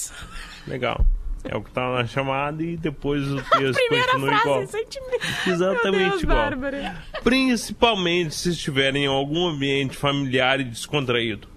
Legal. 0.67 1.07
É 1.49 1.57
o 1.57 1.63
que 1.63 1.71
tá 1.71 1.89
na 1.93 2.07
chamada 2.07 2.63
e 2.63 2.77
depois 2.77 3.23
o 3.31 3.37
texto 3.37 3.75
Primeira 3.89 4.13
continua 4.13 4.29
frase, 4.29 4.43
igual. 4.43 4.67
sentimento. 4.67 5.27
Exatamente 5.47 6.11
Deus, 6.11 6.23
igual. 6.23 6.39
Bárbara. 6.39 6.97
Principalmente 7.23 8.35
se 8.35 8.51
estiverem 8.51 9.05
em 9.05 9.09
algum 9.09 9.47
ambiente 9.47 9.97
familiar 9.97 10.61
e 10.61 10.65
descontraído. 10.65 11.49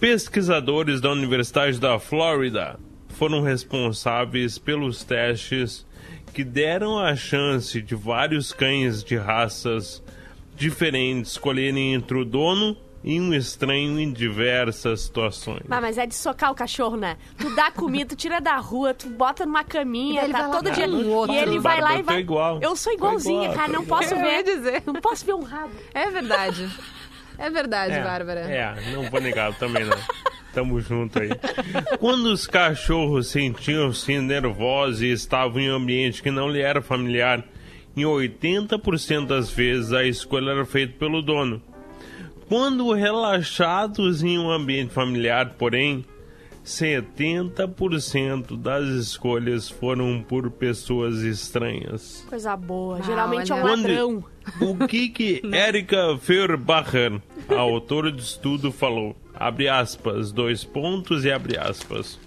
Pesquisadores 0.00 1.00
da 1.00 1.10
Universidade 1.12 1.78
da 1.80 1.98
Flórida 1.98 2.78
foram 3.10 3.40
responsáveis 3.40 4.58
pelos 4.58 5.04
testes 5.04 5.86
que 6.34 6.42
deram 6.42 6.98
a 6.98 7.14
chance 7.14 7.80
de 7.80 7.94
vários 7.94 8.52
cães 8.52 9.04
de 9.04 9.16
raças 9.16 10.02
diferentes 10.56 11.32
escolherem 11.32 11.94
entre 11.94 12.18
o 12.18 12.24
dono 12.24 12.76
e 13.04 13.20
um 13.20 13.32
estranho 13.32 14.00
em 14.00 14.12
diversas 14.12 15.02
situações. 15.02 15.62
Ah, 15.70 15.80
mas 15.80 15.96
é 15.96 16.06
de 16.06 16.14
socar 16.14 16.50
o 16.50 16.54
cachorro, 16.54 16.96
né? 16.96 17.16
Tu 17.38 17.54
dá 17.54 17.70
comida, 17.70 18.10
tu 18.10 18.16
tira 18.16 18.40
da 18.40 18.56
rua, 18.56 18.92
tu 18.94 19.08
bota 19.08 19.46
numa 19.46 19.62
caminha, 19.62 20.24
ele 20.24 20.32
tá 20.32 20.40
vai 20.40 20.48
lá 20.48 20.54
todo 20.56 20.70
dia. 20.72 20.88
um 20.88 21.10
outro. 21.12 21.34
E 21.36 21.38
ele 21.38 21.58
vai 21.60 21.80
lá 21.80 21.96
e 21.96 22.00
é 22.00 22.02
vai. 22.02 22.18
igual. 22.20 22.58
Eu 22.60 22.74
sou 22.74 22.92
é 22.92 22.96
igualzinha, 22.96 23.44
igual, 23.44 23.54
cara. 23.56 23.68
é 23.70 23.72
Não 23.74 23.82
igual. 23.82 24.00
posso 24.00 24.16
ver. 24.16 24.42
dizer. 24.42 24.82
Não 24.86 24.94
posso 24.94 25.24
ver 25.24 25.34
um 25.34 25.42
rabo. 25.42 25.72
É 25.92 26.10
verdade. 26.10 26.68
É 27.38 27.50
verdade, 27.50 28.00
Bárbara. 28.00 28.40
É, 28.40 28.92
não 28.92 29.08
vou 29.10 29.20
negar 29.20 29.54
também 29.58 29.84
não. 29.84 29.96
Tamo 30.54 30.80
junto 30.80 31.20
aí. 31.20 31.30
Quando 31.98 32.26
os 32.26 32.46
cachorros 32.46 33.26
sentiam-se 33.26 34.20
nervosos 34.20 35.02
e 35.02 35.10
estavam 35.10 35.60
em 35.60 35.70
um 35.70 35.74
ambiente 35.74 36.22
que 36.22 36.30
não 36.30 36.48
lhe 36.48 36.60
era 36.60 36.80
familiar, 36.80 37.44
em 37.96 38.02
80% 38.02 39.26
das 39.26 39.50
vezes 39.50 39.92
a 39.92 40.04
escolha 40.04 40.52
era 40.52 40.64
feita 40.64 40.94
pelo 40.98 41.20
dono. 41.20 41.60
Quando 42.48 42.92
relaxados 42.92 44.22
em 44.22 44.38
um 44.38 44.50
ambiente 44.50 44.92
familiar, 44.92 45.54
porém, 45.58 46.04
70% 46.64 48.56
das 48.56 48.86
escolhas 48.88 49.68
foram 49.68 50.22
por 50.22 50.50
pessoas 50.50 51.18
estranhas. 51.18 52.24
Coisa 52.28 52.56
boa. 52.56 52.98
Ah, 52.98 53.02
Geralmente 53.02 53.52
é 53.52 53.54
um 53.54 53.64
ladrão. 53.64 54.24
O 54.60 54.86
que 54.86 55.08
que 55.10 55.42
Erika 55.52 56.16
Feuerbacher, 56.18 57.20
a 57.48 57.60
autora 57.60 58.10
do 58.10 58.18
estudo, 58.18 58.72
falou? 58.72 59.14
Abre 59.34 59.68
aspas, 59.68 60.32
dois 60.32 60.64
pontos 60.64 61.24
e 61.24 61.30
abre 61.30 61.58
aspas. 61.58 62.18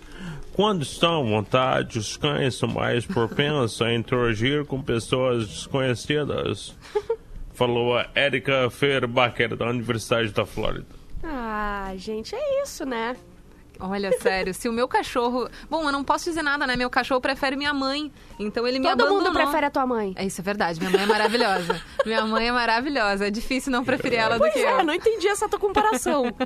Quando 0.53 0.81
estão 0.81 1.21
à 1.21 1.23
vontade, 1.23 1.99
os 1.99 2.17
cães 2.17 2.55
são 2.55 2.69
mais 2.69 3.05
propensos 3.05 3.81
a 3.81 3.93
interagir 3.93 4.65
com 4.65 4.81
pessoas 4.81 5.47
desconhecidas. 5.47 6.75
Falou 7.53 7.97
a 7.97 8.07
Erika 8.15 8.69
Feuerbacher, 8.69 9.55
da 9.55 9.67
Universidade 9.67 10.31
da 10.31 10.45
Flórida. 10.45 10.85
Ah, 11.23 11.91
gente, 11.95 12.35
é 12.35 12.61
isso, 12.63 12.85
né? 12.85 13.15
Olha, 13.79 14.11
sério, 14.19 14.53
se 14.53 14.67
o 14.67 14.71
meu 14.73 14.87
cachorro. 14.87 15.49
Bom, 15.69 15.83
eu 15.85 15.91
não 15.91 16.03
posso 16.03 16.25
dizer 16.25 16.41
nada, 16.41 16.65
né? 16.67 16.75
Meu 16.75 16.89
cachorro 16.89 17.21
prefere 17.21 17.55
minha 17.55 17.73
mãe. 17.73 18.11
Então 18.39 18.67
ele 18.67 18.79
me 18.79 18.87
Todo 18.87 19.01
abandonou. 19.01 19.23
mundo 19.23 19.33
prefere 19.33 19.65
a 19.65 19.69
tua 19.69 19.85
mãe. 19.85 20.13
É 20.15 20.25
isso, 20.25 20.41
é 20.41 20.43
verdade. 20.43 20.79
Minha 20.79 20.91
mãe 20.91 21.03
é 21.03 21.05
maravilhosa. 21.05 21.81
minha 22.05 22.25
mãe 22.25 22.47
é 22.47 22.51
maravilhosa. 22.51 23.27
É 23.27 23.31
difícil 23.31 23.71
não 23.71 23.83
preferir 23.83 24.19
ela 24.19 24.35
do 24.35 24.39
Pois 24.39 24.53
que 24.53 24.59
é, 24.59 24.79
eu. 24.79 24.83
não 24.83 24.93
entendi 24.93 25.27
essa 25.27 25.47
tua 25.47 25.59
comparação. 25.59 26.25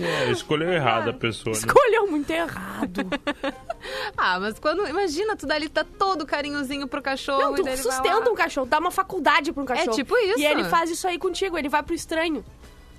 É, 0.00 0.30
escolheu 0.30 0.72
errado 0.72 1.10
a 1.10 1.12
pessoa, 1.12 1.52
né? 1.52 1.58
Escolheu 1.58 2.06
muito 2.06 2.30
errado. 2.30 3.00
Ah, 4.16 4.38
mas 4.38 4.58
quando. 4.58 4.86
Imagina, 4.86 5.34
tu 5.34 5.46
dali 5.46 5.66
tá 5.66 5.82
todo 5.84 6.26
carinhozinho 6.26 6.86
pro 6.86 7.00
cachorro. 7.00 7.40
Não, 7.40 7.52
e 7.54 7.56
tu 7.56 7.62
daí 7.62 7.72
ele 7.74 7.82
vai 7.82 7.92
sustenta 7.92 8.18
lá. 8.26 8.30
um 8.30 8.34
cachorro, 8.34 8.66
dá 8.66 8.78
uma 8.78 8.90
faculdade 8.90 9.52
pra 9.52 9.62
um 9.62 9.66
cachorro. 9.66 9.96
tipo 9.96 10.14
isso. 10.18 10.38
E 10.38 10.44
ele 10.44 10.64
faz 10.64 10.90
isso 10.90 11.08
aí 11.08 11.18
contigo, 11.18 11.56
ele 11.56 11.68
vai 11.70 11.82
pro 11.82 11.94
estranho. 11.94 12.44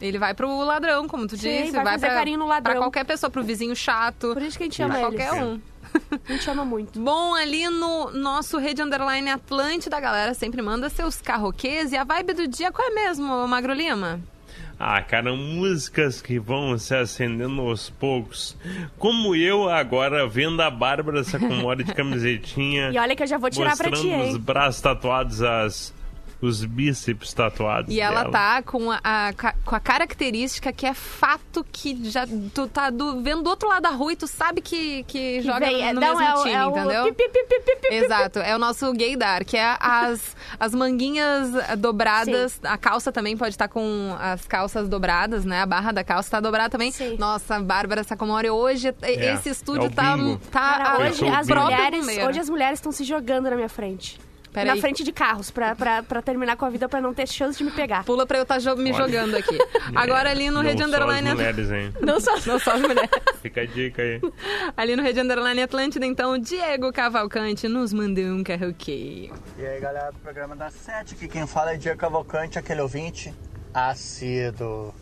Ele 0.01 0.17
vai 0.17 0.33
pro 0.33 0.59
ladrão, 0.63 1.07
como 1.07 1.27
tu 1.27 1.37
Sim, 1.37 1.63
disse. 1.65 1.71
vai 1.71 1.85
fazer 1.93 2.07
pra, 2.07 2.15
carinho 2.15 2.39
no 2.39 2.47
ladrão. 2.47 2.73
Pra 2.73 2.81
qualquer 2.81 3.05
pessoa, 3.05 3.29
pro 3.29 3.43
vizinho 3.43 3.75
chato. 3.75 4.33
Por 4.33 4.41
isso 4.41 4.57
que 4.57 4.63
a 4.63 4.65
gente 4.65 4.77
Pra 4.77 4.85
ama 4.85 4.95
ele. 4.95 5.03
qualquer 5.05 5.33
um. 5.43 5.59
A 6.27 6.31
gente 6.31 6.49
ama 6.49 6.63
muito. 6.63 6.97
Bom, 7.01 7.35
ali 7.35 7.67
no 7.67 8.11
nosso 8.11 8.57
Rede 8.57 8.81
Underline 8.81 9.29
Atlântida, 9.29 9.97
a 9.97 9.99
galera 9.99 10.33
sempre 10.33 10.61
manda 10.61 10.87
seus 10.89 11.21
carroquês. 11.21 11.91
E 11.91 11.97
a 11.97 12.05
vibe 12.05 12.33
do 12.33 12.47
dia 12.47 12.71
qual 12.71 12.87
é 12.87 12.91
mesmo, 12.93 13.45
Magro 13.45 13.73
Lima? 13.73 14.21
Ah, 14.79 15.01
cara, 15.01 15.33
músicas 15.35 16.21
que 16.21 16.39
vão 16.39 16.77
se 16.79 16.95
acendendo 16.95 17.61
aos 17.61 17.89
poucos. 17.89 18.55
Como 18.97 19.35
eu 19.35 19.69
agora 19.69 20.25
vendo 20.27 20.61
a 20.61 20.71
Bárbara 20.71 21.23
Sacomori 21.25 21.83
de 21.83 21.91
camisetinha. 21.93 22.89
E 22.91 22.97
olha 22.97 23.13
que 23.15 23.23
eu 23.23 23.27
já 23.27 23.37
vou 23.37 23.49
tirar 23.49 23.75
pra 23.75 23.91
ti, 23.91 24.07
hein? 24.07 24.29
os 24.31 24.37
braços 24.37 24.79
tatuados, 24.81 25.41
as, 25.43 25.93
os 26.41 26.65
bíceps 26.65 27.33
tatuados. 27.33 27.93
E 27.93 28.01
ela 28.01 28.21
dela. 28.21 28.31
tá 28.31 28.61
com 28.63 28.91
a, 28.91 28.99
a- 29.03 29.33
com 29.63 29.75
a 29.75 29.79
característica 29.79 30.71
que 30.73 30.85
é 30.85 30.93
fato 30.93 31.63
que 31.71 32.09
já 32.09 32.25
tu 32.53 32.67
tá 32.67 32.89
do- 32.89 33.21
vendo 33.21 33.43
do 33.43 33.49
outro 33.49 33.69
lado 33.69 33.83
da 33.83 33.89
rua 33.91 34.13
e 34.13 34.15
tu 34.15 34.25
sabe 34.27 34.59
que, 34.61 35.03
que, 35.03 35.41
joga 35.41 35.59
Vem, 35.67 35.81
é, 35.87 35.93
no 35.93 36.01
não, 36.01 36.07
mesmo 36.15 36.23
é 36.23 36.33
o- 36.35 36.43
time, 36.43 36.55
é 36.55 36.65
o 36.65 36.69
entendeu? 36.71 37.13
pi, 37.13 37.29
pi, 37.29 37.43
pi, 37.89 37.93
Exato, 37.95 38.39
é 38.39 38.55
o 38.55 38.59
nosso 38.59 38.91
gaydar, 38.93 39.45
que 39.45 39.55
é 39.57 39.77
as, 39.79 40.35
as 40.59 40.73
manguinhas 40.73 41.49
dobradas. 41.77 42.59
A 42.63 42.77
calça 42.77 43.11
também 43.11 43.37
pode 43.37 43.51
estar 43.51 43.67
com 43.67 44.15
as 44.19 44.47
calças 44.47 44.87
dobradas, 44.89 45.45
né? 45.45 45.61
A 45.61 45.65
barra 45.65 45.91
da 45.91 46.03
calça 46.03 46.31
tá 46.31 46.39
dobrada 46.39 46.69
também. 46.69 46.91
Sim. 46.91 47.17
Nossa, 47.19 47.59
Bárbara 47.59 48.03
Sacomori, 48.03 48.49
hoje 48.49 48.93
É, 49.01 49.33
esse 49.35 49.49
é 49.49 49.51
estúdio 49.51 49.87
o 49.87 49.89
tá, 49.91 50.17
tá 50.51 50.77
Cara, 50.77 50.97
hoje 51.09 51.27
as, 51.27 51.47
mulheres, 51.47 52.07
hoje 52.27 52.39
as 52.39 52.49
mulheres 52.49 52.79
estão 52.79 52.91
se 52.91 53.03
jogando 53.03 53.49
na 53.49 53.55
minha 53.55 53.69
frente. 53.69 54.19
Peraí. 54.51 54.75
Na 54.75 54.81
frente 54.81 55.03
de 55.03 55.11
carros, 55.11 55.49
pra, 55.49 55.75
pra, 55.75 56.03
pra 56.03 56.21
terminar 56.21 56.57
com 56.57 56.65
a 56.65 56.69
vida, 56.69 56.89
pra 56.89 56.99
não 56.99 57.13
ter 57.13 57.27
chance 57.27 57.57
de 57.57 57.63
me 57.63 57.71
pegar. 57.71 58.03
Pula 58.03 58.25
pra 58.25 58.37
eu 58.37 58.43
estar 58.43 58.59
me 58.75 58.91
Olha. 58.91 58.93
jogando 58.93 59.35
aqui. 59.35 59.57
Agora 59.95 60.29
ali 60.29 60.49
no 60.49 60.57
Não 60.57 60.61
Rede 60.61 60.81
só 60.81 60.87
Underline... 60.87 61.29
as 61.29 61.33
mulheres, 61.35 61.71
hein? 61.71 61.93
Não 62.01 62.19
só... 62.19 62.35
Não 62.45 62.59
só 62.59 62.73
as 62.73 62.81
mulheres. 62.81 63.09
Fica 63.41 63.61
a 63.61 63.65
dica 63.65 64.01
aí. 64.01 64.21
Ali 64.75 64.95
no 64.95 65.03
Rede 65.03 65.21
Underline 65.21 65.61
Atlântida, 65.61 66.05
então, 66.05 66.37
Diego 66.37 66.91
Cavalcante 66.91 67.67
nos 67.67 67.93
mandou 67.93 68.25
um 68.25 68.43
carroqueio. 68.43 69.33
E 69.57 69.65
aí 69.65 69.79
galera 69.79 70.11
do 70.11 70.19
programa 70.19 70.55
da 70.55 70.69
Sete, 70.69 71.15
aqui 71.15 71.27
quem 71.27 71.47
fala 71.47 71.73
é 71.73 71.77
Diego 71.77 71.97
Cavalcante, 71.97 72.59
aquele 72.59 72.81
ouvinte 72.81 73.33
assíduo. 73.73 74.93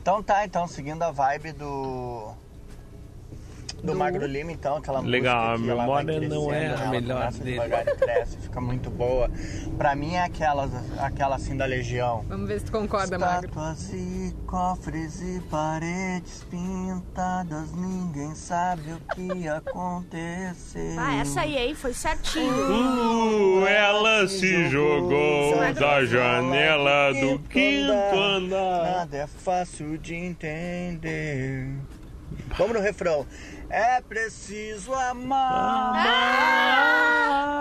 Então 0.00 0.22
tá, 0.22 0.44
então 0.44 0.66
seguindo 0.66 1.02
a 1.02 1.10
vibe 1.10 1.52
do 1.52 2.34
do 3.82 3.96
Magro 3.96 4.26
Lima, 4.26 4.52
então, 4.52 4.76
aquela 4.76 5.00
Legal, 5.00 5.58
música 5.58 5.64
que 5.64 5.70
a 5.70 5.82
memória 5.82 6.28
não 6.28 6.52
é 6.52 6.66
a 6.68 6.76
né? 6.76 6.88
Melhor 6.88 7.32
dele. 7.32 7.50
devagar 7.50 7.88
e 7.88 7.96
cresce, 7.96 8.36
fica 8.38 8.60
muito 8.60 8.90
boa. 8.90 9.30
Pra 9.76 9.96
mim 9.96 10.14
é 10.14 10.22
aquela, 10.22 10.68
aquela 10.98 11.36
assim 11.36 11.56
da 11.56 11.64
Legião. 11.64 12.24
Vamos 12.28 12.46
ver 12.46 12.60
se 12.60 12.66
tu 12.66 12.72
concorda, 12.72 13.18
Magro. 13.18 13.48
Estátuas 13.48 13.92
e 13.92 14.34
cofres 14.46 15.20
e 15.20 15.40
paredes 15.50 16.44
pintadas, 16.48 17.72
ninguém 17.72 18.34
sabe 18.34 18.92
o 18.92 19.14
que 19.14 19.48
aconteceu. 19.48 20.96
Ah, 20.98 21.16
essa 21.16 21.40
aí, 21.40 21.56
hein? 21.56 21.74
Foi 21.74 21.92
certinho. 21.92 22.52
Uh, 22.52 23.66
ela 23.66 24.28
se 24.28 24.68
jogou 24.68 25.56
da 25.74 26.04
janela 26.04 27.12
do 27.14 27.38
quinto 27.48 27.92
andar. 27.92 28.82
Nada 28.98 29.16
é 29.16 29.26
fácil 29.26 29.98
de 29.98 30.14
entender. 30.14 31.68
Vamos 32.56 32.74
no 32.74 32.80
refrão. 32.80 33.26
É 33.74 34.02
preciso 34.02 34.92
amar. 34.92 35.94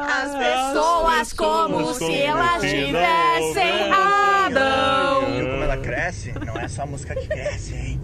As 0.09 0.35
pessoas 0.35 1.31
como 1.31 1.93
se 1.93 2.21
elas 2.21 2.61
tivessem 2.61 3.89
Adão. 3.93 5.25
Viu 5.33 5.49
como 5.51 5.63
ela 5.63 5.77
cresce? 5.77 6.33
Não 6.45 6.57
é 6.57 6.67
só 6.67 6.81
a 6.81 6.85
música 6.85 7.15
que 7.15 7.27
cresce, 7.29 7.73
hein? 7.75 8.01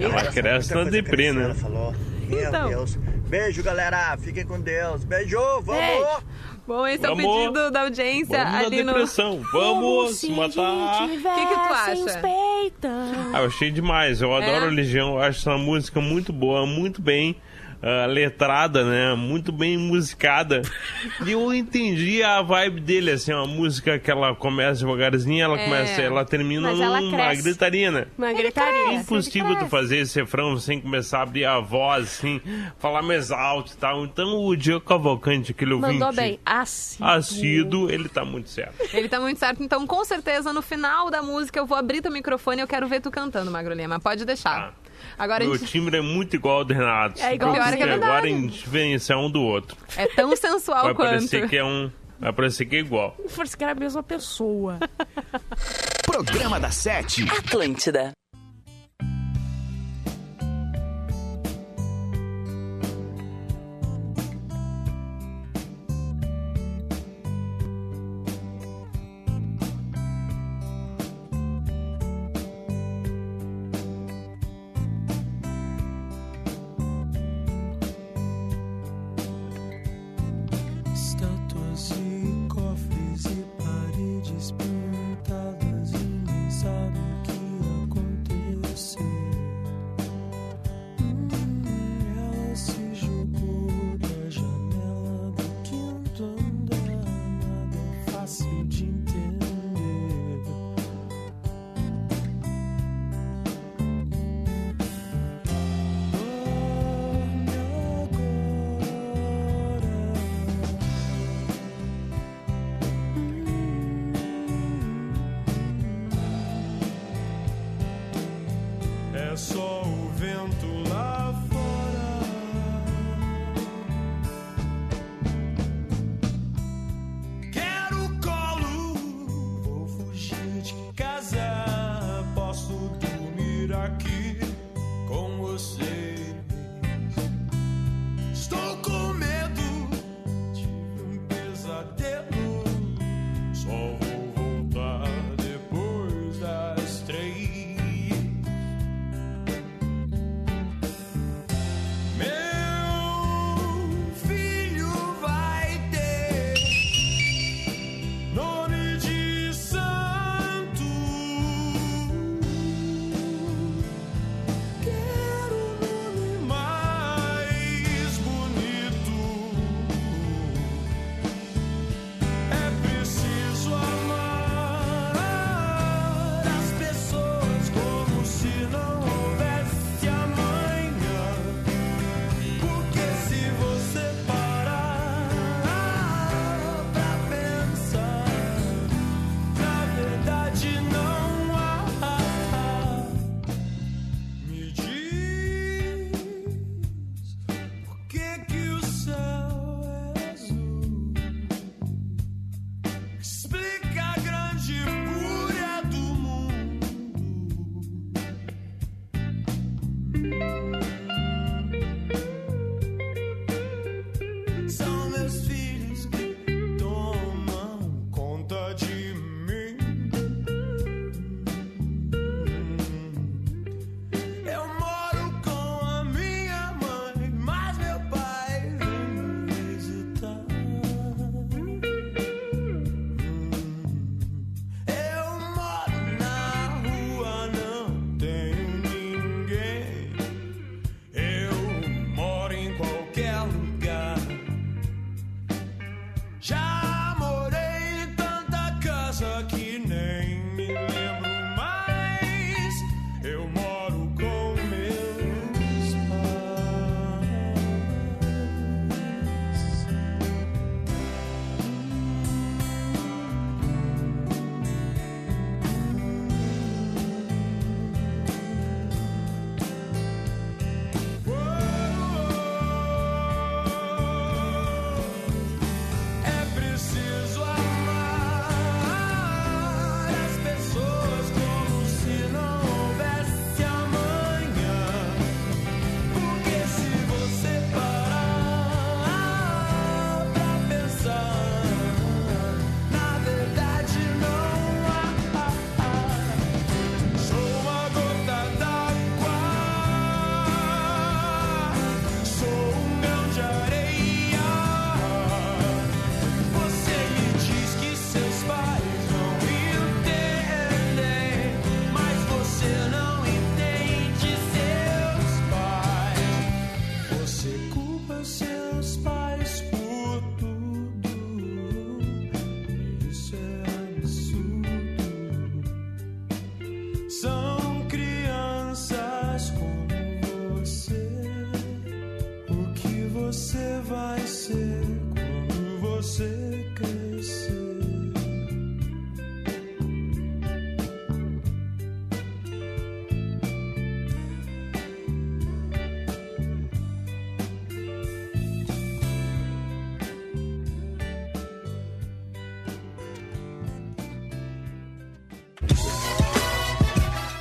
Ela 0.00 0.30
cresce 0.30 0.72
na 0.76 0.84
deprê, 0.84 1.32
né? 1.32 1.44
Ela 1.46 1.54
falou. 1.56 1.92
Meu 2.28 2.48
Então. 2.48 2.68
Deus. 2.68 2.94
Beijo, 3.28 3.64
galera. 3.64 4.16
Fiquem 4.16 4.46
com 4.46 4.60
Deus. 4.60 5.02
Beijo. 5.02 5.40
Vamos. 5.62 5.64
Beijo. 5.84 6.24
Bom, 6.66 6.86
esse 6.86 7.04
é 7.04 7.10
o 7.10 7.14
Vamos. 7.16 7.36
pedido 7.36 7.70
da 7.70 7.82
audiência 7.82 8.38
Vamos 8.38 8.52
na 8.52 8.58
ali 8.66 8.82
no... 8.82 8.92
depressão. 8.92 9.42
Como 9.50 9.96
Vamos 10.02 10.16
se 10.16 10.30
matar. 10.30 11.08
tivessem 11.08 11.46
Que 11.46 11.54
que 11.54 11.54
tu 11.54 11.74
acha? 11.74 12.22
Ah, 13.34 13.40
eu 13.40 13.46
achei 13.46 13.70
demais. 13.70 14.22
Eu 14.22 14.34
adoro 14.34 14.64
É? 14.64 14.68
a 14.68 14.70
Legião. 14.70 15.14
Eu 15.14 15.20
acho 15.20 15.40
essa 15.40 15.58
música 15.58 16.00
muito 16.00 16.32
boa, 16.32 16.64
muito 16.66 17.02
bem 17.02 17.36
ah, 17.86 18.06
letrada, 18.06 18.82
né? 18.82 19.14
Muito 19.14 19.52
bem 19.52 19.76
musicada. 19.76 20.62
E 21.26 21.32
eu 21.32 21.52
entendi 21.52 22.22
a 22.22 22.40
vibe 22.40 22.80
dele, 22.80 23.10
assim, 23.10 23.32
uma 23.32 23.46
música 23.46 23.98
que 23.98 24.10
ela 24.10 24.34
começa 24.34 24.80
devagarzinho, 24.80 25.44
ela 25.44 25.58
É. 25.60 25.64
começa, 25.64 26.00
ela 26.00 26.24
termina 26.24 26.70
Mas 26.70 26.80
ela 26.80 27.00
numa 27.00 27.16
cresce. 27.18 27.42
gritaria, 27.42 27.90
né? 27.90 28.06
Uma 28.16 28.32
gritaria. 28.32 28.84
cresce. 28.84 29.00
impossível 29.02 29.56
tu 29.58 29.66
fazer 29.66 29.98
esse 29.98 30.18
refrão 30.18 30.56
sem 30.58 30.80
começar 30.80 31.18
a 31.18 31.22
abrir 31.22 31.44
a 31.44 31.60
voz, 31.60 32.04
assim, 32.04 32.40
falar 32.78 33.02
mais 33.02 33.30
alto 33.30 33.72
e 33.72 33.76
tal. 33.76 34.04
Então 34.04 34.34
o 34.46 34.56
Diego 34.56 34.80
Cavalcante, 34.80 35.50
aquele 35.52 35.74
ouvinte 35.74 35.98
Mandou 35.98 36.12
bem. 36.14 36.38
Assíduo. 36.46 37.06
assíduo, 37.08 37.90
ele 37.90 38.08
tá 38.08 38.24
muito 38.24 38.48
certo. 38.48 38.74
Ele 38.94 39.08
tá 39.08 39.20
muito 39.20 39.38
certo, 39.38 39.62
então 39.62 39.86
com 39.86 40.02
certeza 40.04 40.52
no 40.52 40.62
final 40.62 41.10
da 41.10 41.22
música 41.22 41.58
eu 41.58 41.66
vou 41.66 41.76
abrir 41.76 42.00
teu 42.00 42.10
microfone 42.10 42.60
e 42.60 42.62
eu 42.62 42.66
quero 42.68 42.86
ver 42.88 43.00
tu 43.00 43.10
cantando, 43.10 43.50
Magro 43.50 43.74
Lima. 43.74 44.00
Pode 44.00 44.24
deixar. 44.24 44.68
Tá. 44.68 44.72
Agora 45.18 45.44
Meu 45.44 45.56
gente... 45.56 45.70
timbre 45.70 45.96
é 45.96 46.00
muito 46.00 46.34
igual 46.36 46.58
ao 46.58 46.64
do 46.64 46.74
Renato. 46.74 47.20
É 47.22 47.34
igual, 47.34 47.52
Pra 47.54 47.62
pior 47.64 47.76
que 47.76 47.82
é 47.82 47.86
você 47.86 47.90
verdade. 47.90 48.12
Agora 48.12 48.26
a 48.26 48.28
gente 48.28 48.58
diferencia 48.58 49.18
um 49.18 49.30
do 49.30 49.42
outro. 49.42 49.76
É 49.96 50.06
tão 50.06 50.34
sensual 50.36 50.84
Vai 50.84 50.94
quanto. 50.94 51.08
parecer 51.10 51.48
que 51.48 51.56
é 51.56 51.64
um. 51.64 51.90
Vai 52.20 52.32
parecer 52.32 52.64
que 52.66 52.76
é 52.76 52.78
igual. 52.80 53.16
Força 53.28 53.56
que 53.56 53.62
era 53.64 53.72
a 53.72 53.76
mesma 53.76 54.02
pessoa. 54.02 54.78
Programa 56.06 56.58
da 56.60 56.70
Sete. 56.70 57.24
Atlântida. 57.30 58.12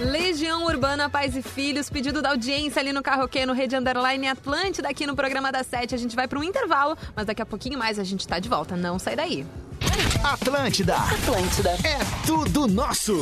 Legião 0.03 0.65
Urbana 0.65 1.09
Pais 1.09 1.35
e 1.35 1.41
Filhos, 1.41 1.89
pedido 1.89 2.21
da 2.21 2.29
audiência 2.29 2.81
ali 2.81 2.91
no 2.91 3.01
Carroquê, 3.01 3.45
no 3.45 3.53
Rede 3.53 3.75
Underline 3.75 4.27
Atlântida, 4.27 4.89
aqui 4.89 5.07
no 5.07 5.15
programa 5.15 5.51
da 5.51 5.63
Sete. 5.63 5.95
A 5.95 5.97
gente 5.97 6.15
vai 6.15 6.27
para 6.27 6.37
um 6.37 6.43
intervalo, 6.43 6.97
mas 7.15 7.25
daqui 7.25 7.41
a 7.41 7.45
pouquinho 7.45 7.79
mais 7.79 7.97
a 7.97 8.03
gente 8.03 8.27
tá 8.27 8.37
de 8.37 8.49
volta. 8.49 8.75
Não 8.75 8.99
sai 8.99 9.15
daí. 9.15 9.45
Atlântida. 10.23 10.95
Atlântida. 10.95 11.69
É 11.83 11.99
tudo 12.25 12.67
nosso. 12.67 13.13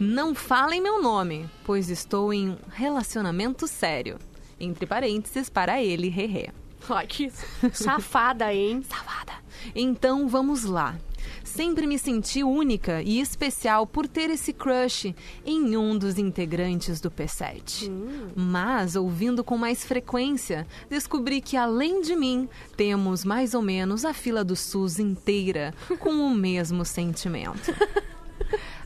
Não 0.00 0.34
falem 0.34 0.80
meu 0.80 1.00
nome, 1.00 1.48
pois 1.64 1.90
estou 1.90 2.32
em 2.32 2.50
um 2.50 2.56
relacionamento 2.70 3.68
sério. 3.68 4.18
Entre 4.58 4.86
parênteses, 4.86 5.48
para 5.48 5.82
ele, 5.82 6.08
hehe. 6.08 6.50
Ai, 6.88 7.06
que 7.06 7.32
safada, 7.72 8.52
hein? 8.52 8.82
Safada. 8.88 9.32
Então 9.74 10.28
vamos 10.28 10.64
lá. 10.64 10.96
Sempre 11.42 11.86
me 11.86 11.98
senti 11.98 12.42
única 12.42 13.00
e 13.02 13.20
especial 13.20 13.86
por 13.86 14.08
ter 14.08 14.28
esse 14.28 14.52
crush 14.52 15.14
em 15.46 15.76
um 15.76 15.96
dos 15.96 16.18
integrantes 16.18 17.00
do 17.00 17.10
P7. 17.10 17.90
Mas, 18.34 18.96
ouvindo 18.96 19.44
com 19.44 19.56
mais 19.56 19.84
frequência, 19.84 20.66
descobri 20.90 21.40
que 21.40 21.56
além 21.56 22.02
de 22.02 22.16
mim, 22.16 22.48
temos 22.76 23.24
mais 23.24 23.54
ou 23.54 23.62
menos 23.62 24.04
a 24.04 24.12
fila 24.12 24.42
do 24.44 24.56
SUS 24.56 24.98
inteira 24.98 25.72
com 26.00 26.10
o 26.10 26.34
mesmo 26.34 26.84
sentimento. 26.84 27.72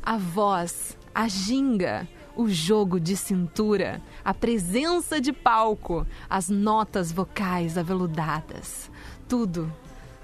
A 0.02 0.16
voz, 0.16 0.96
a 1.14 1.28
ginga, 1.28 2.08
o 2.38 2.48
jogo 2.48 3.00
de 3.00 3.16
cintura, 3.16 4.00
a 4.24 4.32
presença 4.32 5.20
de 5.20 5.32
palco, 5.32 6.06
as 6.30 6.48
notas 6.48 7.10
vocais 7.10 7.76
aveludadas. 7.76 8.88
Tudo, 9.28 9.70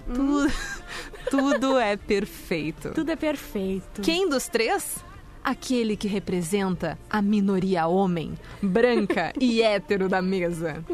tudo, 0.07 0.53
tudo 1.29 1.77
é 1.77 1.97
perfeito. 1.97 2.93
Tudo 2.95 3.11
é 3.11 3.17
perfeito. 3.17 4.01
Quem 4.01 4.29
dos 4.29 4.47
três? 4.47 5.05
Aquele 5.43 5.97
que 5.97 6.07
representa 6.07 6.97
a 7.11 7.21
minoria 7.21 7.89
homem, 7.89 8.35
branca 8.63 9.33
e 9.39 9.61
hétero 9.61 10.09
da 10.09 10.23
mesa. 10.23 10.85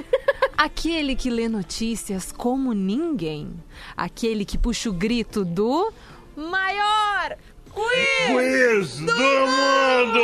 Aquele 0.57 1.15
que 1.15 1.29
lê 1.29 1.51
notícias 1.51 2.33
como 2.33 2.73
ninguém. 2.73 3.53
Aquele 3.95 4.47
que 4.47 4.57
puxa 4.57 4.89
o 4.89 4.95
grito 4.95 5.45
do 5.45 5.93
maior 6.35 7.37
quiz 7.73 8.27
Quiz 8.27 8.99
do 9.01 9.13
mundo! 9.13 10.21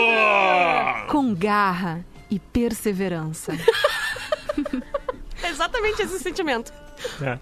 com 1.09 1.35
garra 1.35 2.05
e 2.31 2.39
perseverança. 2.39 3.53
É 5.43 5.49
exatamente 5.51 6.03
esse 6.03 6.19
sentimento. 6.19 6.73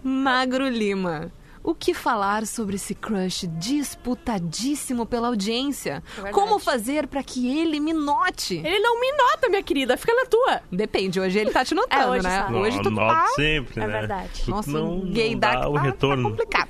Magro 0.03 0.69
Lima. 0.69 1.33
O 1.67 1.75
que 1.75 1.95
falar 1.95 2.47
sobre 2.47 2.77
esse 2.77 2.95
crush 2.95 3.47
disputadíssimo 3.59 5.07
pela 5.07 5.29
audiência? 5.29 6.03
verdade. 6.15 6.35
Como 6.35 6.59
fazer 6.59 7.07
para 7.07 7.23
que 7.23 7.59
ele 7.59 7.81
me 7.81 7.95
note? 7.95 8.57
Ele 8.63 8.79
não 8.81 9.01
me 9.01 9.11
nota, 9.13 9.49
minha 9.49 9.63
querida. 9.63 9.97
Fica 9.97 10.13
na 10.15 10.27
tua. 10.27 10.61
Depende, 10.71 11.19
hoje 11.19 11.39
ele 11.39 11.51
tá 11.51 11.65
te 11.65 11.75
notando, 11.75 12.03
É, 12.03 12.07
hoje 12.11 12.23
né? 12.23 12.43
tá. 12.43 12.53
Hoje 12.53 12.83
tu 12.83 12.91
Nota 12.91 13.15
tá... 13.15 13.27
sempre, 13.29 13.81
É 13.83 13.87
né? 13.87 13.93
verdade. 13.99 14.43
Tu 14.45 14.51
Nossa, 14.51 14.71
não, 14.71 15.01
gay 15.11 15.33
não 15.33 15.39
dark 15.41 15.61
dá 15.61 15.69
o 15.71 15.73
tá- 15.73 15.81
tá 15.81 15.87
retorno. 15.87 16.31
complicado. 16.31 16.69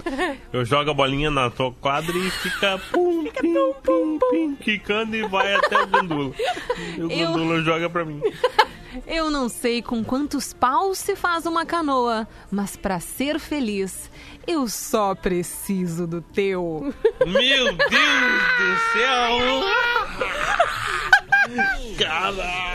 Eu 0.53 0.65
jogo 0.65 0.91
a 0.91 0.95
bolinha 0.95 1.31
na 1.31 1.51
tua 1.51 1.73
quadra 1.73 2.17
e 2.17 2.31
fica 2.31 2.79
pum, 2.93 3.25
pim, 3.25 3.53
pim, 3.83 4.19
pim, 4.31 4.55
quicando 4.55 5.17
e 5.17 5.27
vai 5.27 5.55
até 5.57 5.83
o 5.83 5.87
gandula. 5.89 6.33
E 6.97 7.01
o 7.03 7.11
Eu- 7.11 7.33
gandula 7.33 7.61
joga 7.63 7.91
pra 7.91 8.05
mim. 8.05 8.23
Eu 9.07 9.31
não 9.31 9.49
sei 9.49 9.83
com 9.83 10.05
quantos 10.05 10.53
paus 10.53 10.99
se 10.99 11.17
faz 11.17 11.47
uma 11.47 11.67
canoa, 11.67 12.29
mas 12.51 12.77
pra 12.77 13.01
ser 13.01 13.41
feliz, 13.41 14.11
eu 14.47 14.69
só 14.69 15.15
preciso 15.15 16.07
do 16.07 16.21
teu. 16.21 16.95
Meu 17.27 17.75
Deus 17.75 18.43
do 18.59 18.93
céu! 18.93 19.39
Cara! 21.99 22.75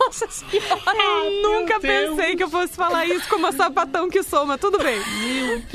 Nossa 0.00 0.26
senhora. 0.28 0.80
Eu 0.94 1.42
nunca 1.42 1.78
Deus. 1.78 2.16
pensei 2.16 2.36
que 2.36 2.42
eu 2.42 2.48
fosse 2.48 2.74
falar 2.74 3.04
isso 3.06 3.28
como 3.28 3.46
a 3.46 3.52
sapatão 3.52 4.08
que 4.08 4.22
sou, 4.22 4.46
mas 4.46 4.60
tudo 4.60 4.78
bem. 4.78 4.98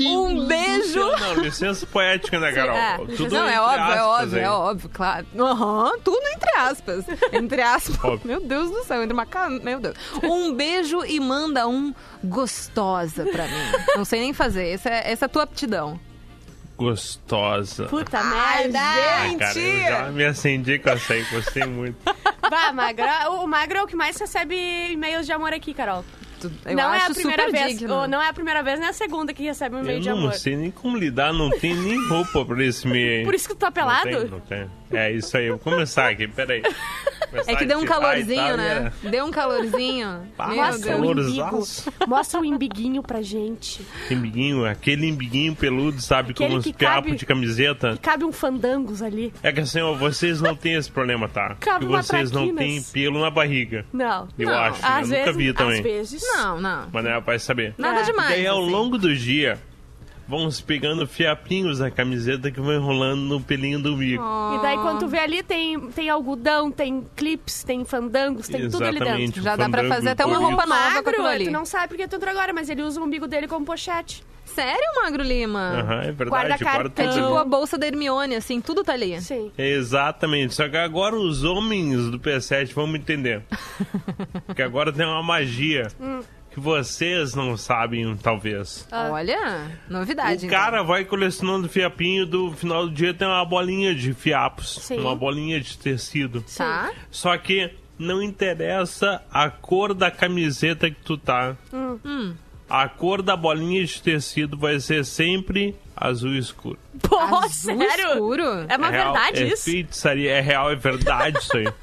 Um 0.00 0.46
beijo. 0.46 0.98
Não, 1.00 1.34
licença 1.34 1.86
poética, 1.86 2.38
né, 2.40 2.52
Carol? 2.52 2.76
É, 2.76 2.98
Tudo 3.16 3.34
não, 3.34 3.46
é 3.48 3.60
óbvio, 3.60 3.92
é 3.94 4.02
óbvio, 4.02 4.38
aí. 4.38 4.44
é 4.44 4.50
óbvio, 4.50 4.90
claro. 4.92 5.26
Aham, 5.38 5.92
tudo 6.02 6.26
entre 6.34 6.50
aspas. 6.56 7.04
Entre 7.32 7.62
aspas. 7.62 8.04
Óbvio. 8.04 8.20
Meu 8.28 8.40
Deus 8.40 8.70
do 8.70 8.84
céu, 8.84 9.02
entre 9.02 9.12
uma. 9.14 9.26
Meu 9.62 9.80
Deus. 9.80 9.96
Um 10.22 10.52
beijo 10.54 11.04
e 11.04 11.20
manda 11.20 11.66
um 11.68 11.94
gostosa 12.22 13.24
pra 13.24 13.44
mim. 13.46 13.72
Não 13.96 14.04
sei 14.04 14.20
nem 14.20 14.32
fazer, 14.32 14.68
essa 14.68 14.88
é, 14.90 15.12
essa 15.12 15.24
é 15.24 15.26
a 15.26 15.28
tua 15.28 15.42
aptidão. 15.44 15.98
Gostosa. 16.76 17.84
Puta 17.86 18.18
Ai, 18.18 18.64
merda. 18.64 18.80
Ah, 18.80 19.28
gente! 19.28 19.38
cara, 19.38 19.58
eu 19.58 19.88
já 19.88 20.12
me 20.12 20.24
acendi 20.24 20.78
com 20.78 20.90
essa 20.90 21.12
aí, 21.14 21.24
gostei 21.30 21.64
muito. 21.64 21.96
Vá, 22.50 22.72
Magro. 22.72 23.06
O 23.42 23.46
Magro 23.46 23.78
é 23.78 23.82
o 23.82 23.86
que 23.86 23.96
mais 23.96 24.16
recebe 24.18 24.54
e-mails 24.92 25.26
de 25.26 25.32
amor 25.32 25.52
aqui, 25.52 25.72
Carol. 25.72 26.04
Eu 26.64 26.76
não 26.76 26.92
é 26.94 26.96
acho 26.98 27.12
a 27.12 27.14
primeira 27.14 27.44
super 27.46 27.60
vez, 27.60 27.78
digno. 27.78 27.94
ou 27.94 28.08
não 28.08 28.22
é 28.22 28.28
a 28.28 28.32
primeira 28.32 28.62
vez, 28.62 28.78
nem 28.80 28.88
a 28.88 28.92
segunda 28.92 29.32
que 29.32 29.42
recebe 29.42 29.76
um 29.76 29.80
e-mail 29.80 29.98
Eu 29.98 30.02
de 30.02 30.08
não 30.10 30.18
amor. 30.18 30.32
sei 30.34 30.56
nem 30.56 30.70
como 30.70 30.96
lidar, 30.96 31.32
não 31.32 31.50
tem 31.50 31.74
nem 31.74 32.06
roupa 32.08 32.44
pra 32.44 32.64
esse 32.64 32.86
meio 32.86 33.18
aí. 33.20 33.24
Por 33.24 33.34
isso 33.34 33.48
que 33.48 33.54
tu 33.54 33.58
tá 33.58 33.66
Não 33.66 33.72
pelado? 33.72 34.04
tem, 34.10 34.24
não 34.28 34.40
tem. 34.40 34.66
É 34.92 35.10
isso 35.10 35.36
aí, 35.36 35.46
eu 35.46 35.56
vou 35.58 35.72
começar 35.72 36.10
aqui, 36.10 36.28
peraí. 36.28 36.62
Começar 37.34 37.50
É 37.52 37.56
que 37.56 37.64
deu 37.64 37.78
um 37.80 37.84
calorzinho, 37.84 38.36
tal, 38.46 38.56
né? 38.56 38.92
Deu 39.02 39.24
um 39.24 39.30
calorzinho. 39.32 40.20
Pá, 40.36 40.48
Mostra 40.54 40.96
o 40.96 41.04
imbigo. 41.04 41.64
Mostra 42.06 42.40
o 42.40 42.44
imbiguinho 42.44 43.02
pra 43.02 43.22
gente. 43.22 43.84
Imbiguinho, 44.08 44.64
aquele 44.64 45.08
imbiguinho 45.08 45.52
peludo, 45.56 46.00
sabe? 46.00 46.30
Aquele 46.30 46.48
como 46.48 46.58
os 46.60 46.64
que 46.64 46.72
piapos 46.72 47.06
cabe- 47.06 47.16
de 47.16 47.26
camiseta. 47.26 47.90
E 47.94 47.98
cabe 47.98 48.24
um 48.24 48.30
fandangos 48.30 49.02
ali. 49.02 49.32
É 49.42 49.50
que 49.50 49.60
assim, 49.60 49.80
ó, 49.80 49.94
vocês 49.94 50.40
não 50.40 50.54
têm 50.54 50.74
esse 50.74 50.88
problema, 50.90 51.28
tá? 51.28 51.56
Cabe 51.58 51.86
que 51.86 51.90
uma 51.90 52.02
vocês 52.04 52.30
não 52.30 52.54
têm 52.54 52.80
pelo 52.84 53.20
na 53.20 53.30
barriga. 53.30 53.84
Não. 53.92 54.28
Eu 54.38 54.48
não. 54.50 54.54
acho, 54.58 54.78
Às 54.86 55.10
eu 55.10 55.18
nunca 55.18 55.32
vezes, 55.32 55.36
vi 55.36 55.52
também. 55.52 55.78
Às 55.78 55.82
vezes. 55.84 56.22
Não, 56.36 56.60
não. 56.60 56.88
Mas 56.92 57.04
não 57.04 57.10
é 57.10 57.20
pra 57.20 57.38
saber. 57.38 57.74
Nada 57.78 58.00
É. 58.00 58.02
demais. 58.04 58.30
E 58.30 58.34
aí, 58.34 58.46
ao 58.46 58.60
assim. 58.62 58.70
longo 58.70 58.98
do 58.98 59.14
dia, 59.14 59.58
vão 60.26 60.50
se 60.50 60.62
pegando 60.62 61.06
fiapinhos 61.06 61.78
da 61.78 61.90
camiseta 61.90 62.50
que 62.50 62.60
vão 62.60 62.72
enrolando 62.74 63.20
no 63.22 63.40
pelinho 63.40 63.78
do 63.82 63.94
umbigo. 63.94 64.22
E 64.56 64.62
daí 64.62 64.76
quando 64.78 65.00
tu 65.00 65.06
vê 65.08 65.18
ali, 65.18 65.42
tem, 65.42 65.78
tem 65.90 66.08
algodão, 66.08 66.70
tem 66.70 67.04
clips, 67.14 67.62
tem 67.62 67.84
fandangos, 67.84 68.48
tem 68.48 68.68
tudo 68.70 68.84
ali 68.84 68.96
Exatamente. 68.96 69.26
dentro. 69.26 69.42
Já 69.42 69.56
dá 69.56 69.68
pra 69.68 69.84
fazer 69.86 70.08
até 70.10 70.24
uma 70.24 70.38
roupa 70.38 70.64
nova 70.66 71.02
com 71.02 71.10
aquilo 71.10 71.26
ali. 71.26 71.44
tu 71.46 71.50
não 71.50 71.64
sabe 71.64 71.88
porque 71.88 72.08
tu 72.08 72.16
entrou 72.16 72.30
agora, 72.30 72.52
mas 72.52 72.68
ele 72.70 72.82
usa 72.82 73.00
o 73.00 73.04
umbigo 73.04 73.26
dele 73.26 73.46
como 73.48 73.64
pochete. 73.66 74.22
Sério, 74.54 74.84
Magro 75.02 75.22
Lima? 75.22 75.80
Aham, 75.80 76.00
é 76.02 76.12
verdade. 76.12 76.30
Guarda 76.30 76.58
cartão. 76.58 77.04
É 77.04 77.08
tipo 77.08 77.34
a 77.36 77.44
bolsa 77.44 77.76
da 77.76 77.86
Hermione, 77.86 78.36
assim, 78.36 78.60
tudo 78.60 78.84
tá 78.84 78.92
ali. 78.92 79.20
Sim. 79.20 79.50
Exatamente. 79.58 80.54
Só 80.54 80.68
que 80.68 80.76
agora 80.76 81.16
os 81.16 81.42
homens 81.42 82.10
do 82.10 82.18
P7 82.18 82.72
vão 82.72 82.86
me 82.86 82.98
entender. 82.98 83.42
Porque 84.46 84.62
agora 84.62 84.92
tem 84.92 85.04
uma 85.04 85.22
magia. 85.22 85.88
Hum. 86.00 86.20
que 86.50 86.60
vocês 86.60 87.34
não 87.34 87.56
sabem, 87.56 88.16
talvez. 88.16 88.86
Olha, 88.92 89.70
novidade. 89.90 90.44
O 90.44 90.46
então. 90.46 90.50
cara 90.50 90.82
vai 90.84 91.04
colecionando 91.04 91.68
fiapinho, 91.68 92.24
do 92.24 92.52
final 92.52 92.86
do 92.86 92.94
dia 92.94 93.12
tem 93.12 93.26
uma 93.26 93.44
bolinha 93.44 93.92
de 93.92 94.14
fiapos, 94.14 94.78
Sim. 94.82 95.00
uma 95.00 95.16
bolinha 95.16 95.60
de 95.60 95.76
tecido. 95.76 96.44
Tá? 96.56 96.92
Só 97.10 97.36
que 97.36 97.72
não 97.98 98.22
interessa 98.22 99.20
a 99.32 99.50
cor 99.50 99.94
da 99.94 100.12
camiseta 100.12 100.88
que 100.88 101.00
tu 101.04 101.18
tá. 101.18 101.56
Hum. 101.72 102.34
A 102.68 102.88
cor 102.88 103.20
da 103.22 103.36
bolinha 103.36 103.84
de 103.84 104.00
tecido 104.02 104.56
vai 104.56 104.80
ser 104.80 105.04
sempre 105.04 105.76
azul 105.96 106.34
escuro. 106.34 106.78
Pô, 107.02 107.18
Azul 107.18 107.76
sério? 107.78 108.08
escuro? 108.12 108.42
É 108.68 108.76
uma 108.76 108.88
é 108.88 108.90
real, 108.90 109.12
verdade 109.12 109.42
é 109.42 109.46
isso? 109.48 109.64
feitiçaria, 109.64 110.30
é 110.32 110.40
real, 110.40 110.70
é 110.70 110.74
verdade 110.76 111.38
isso 111.38 111.56
aí. 111.56 111.66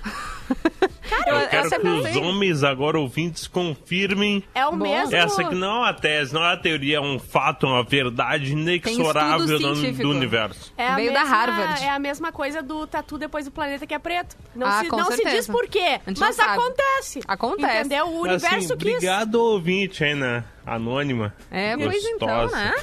Eu, 1.27 1.35
Eu 1.35 1.47
quero 1.47 1.65
essa 1.67 1.79
que 1.79 1.87
os 1.87 2.03
pensei. 2.03 2.21
homens 2.21 2.63
agora 2.63 2.97
ouvintes 2.99 3.47
confirmem 3.47 4.43
É 4.55 4.65
o 4.65 4.75
mesmo. 4.75 5.13
essa 5.15 5.43
que 5.43 5.55
não 5.55 5.67
é 5.77 5.79
uma 5.79 5.93
tese, 5.93 6.33
não 6.33 6.41
é 6.43 6.49
uma 6.51 6.57
teoria, 6.57 6.97
é 6.97 7.01
um 7.01 7.19
fato, 7.19 7.67
uma 7.67 7.83
verdade 7.83 8.51
inexorável 8.53 9.45
do, 9.59 9.93
do 9.93 10.09
universo. 10.09 10.73
É 10.77 10.87
a 10.87 10.95
Veio 10.95 11.13
da 11.13 11.21
mesma- 11.21 11.35
Harvard. 11.35 11.83
É 11.83 11.89
a 11.89 11.99
mesma 11.99 12.31
coisa 12.31 12.61
do 12.61 12.85
tatu 12.87 13.17
depois 13.17 13.45
do 13.45 13.51
planeta 13.51 13.85
que 13.85 13.93
é 13.93 13.99
preto. 13.99 14.35
Não, 14.55 14.67
Ah, 14.67 14.79
se, 14.81 14.87
com 14.89 14.97
não 14.97 15.11
se 15.11 15.23
diz 15.23 15.47
por 15.47 15.67
quê, 15.67 15.99
mas 16.19 16.39
acontece. 16.39 17.21
Acontece. 17.27 17.79
Entendeu? 17.79 18.05
O 18.07 18.21
Mas, 18.21 18.31
universo 18.43 18.73
assim, 18.73 18.77
quis. 18.77 18.93
Obrigado, 18.95 19.35
ouvinte, 19.35 20.03
aí, 20.03 20.15
né? 20.15 20.43
Anônima. 20.65 21.34
É, 21.50 21.76
pois 21.78 22.04
então, 22.06 22.50
né? 22.52 22.74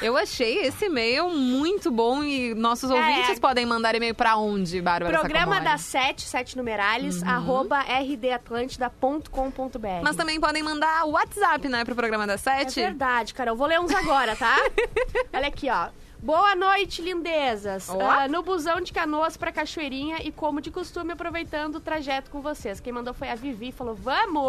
Eu 0.00 0.16
achei 0.16 0.58
esse 0.60 0.84
e-mail 0.84 1.28
muito 1.28 1.90
bom 1.90 2.22
e 2.22 2.54
nossos 2.54 2.88
É. 2.88 2.94
ouvintes 2.94 3.40
podem 3.40 3.66
mandar 3.66 3.96
e-mail 3.96 4.14
pra 4.14 4.36
onde, 4.36 4.80
Bárbara? 4.80 5.18
Programa 5.18 5.54
Sacomori? 5.56 5.72
da 5.72 5.76
7, 5.78 6.22
7 6.22 6.56
numerales, 6.56 7.20
Uhum. 7.20 7.28
arroba 7.28 7.80
rdatlântida.com.br. 7.80 10.02
Mas 10.02 10.16
também 10.16 10.40
podem 10.40 10.62
mandar 10.62 11.04
o 11.04 11.10
WhatsApp, 11.10 11.68
né, 11.68 11.84
pro 11.84 11.94
programa 11.96 12.26
da 12.26 12.34
É 12.34 12.38
Sete. 12.38 12.80
verdade, 12.80 13.34
Carol. 13.34 13.56
Vou 13.56 13.66
ler 13.66 13.80
uns 13.80 13.92
agora, 13.92 14.36
tá? 14.36 14.56
Olha 15.34 15.48
aqui, 15.48 15.68
ó. 15.70 15.88
Boa 16.20 16.56
noite, 16.56 17.00
lindezas. 17.00 17.88
Ah, 17.90 18.26
no 18.26 18.42
busão 18.42 18.80
de 18.80 18.92
canoas 18.92 19.36
pra 19.36 19.52
Cachoeirinha 19.52 20.18
e, 20.22 20.32
como 20.32 20.60
de 20.60 20.68
costume, 20.68 21.12
aproveitando 21.12 21.76
o 21.76 21.80
trajeto 21.80 22.28
com 22.28 22.40
vocês. 22.40 22.80
Quem 22.80 22.92
mandou 22.92 23.14
foi 23.14 23.30
a 23.30 23.36
Vivi. 23.36 23.70
Falou, 23.70 23.94
vamos! 23.94 24.42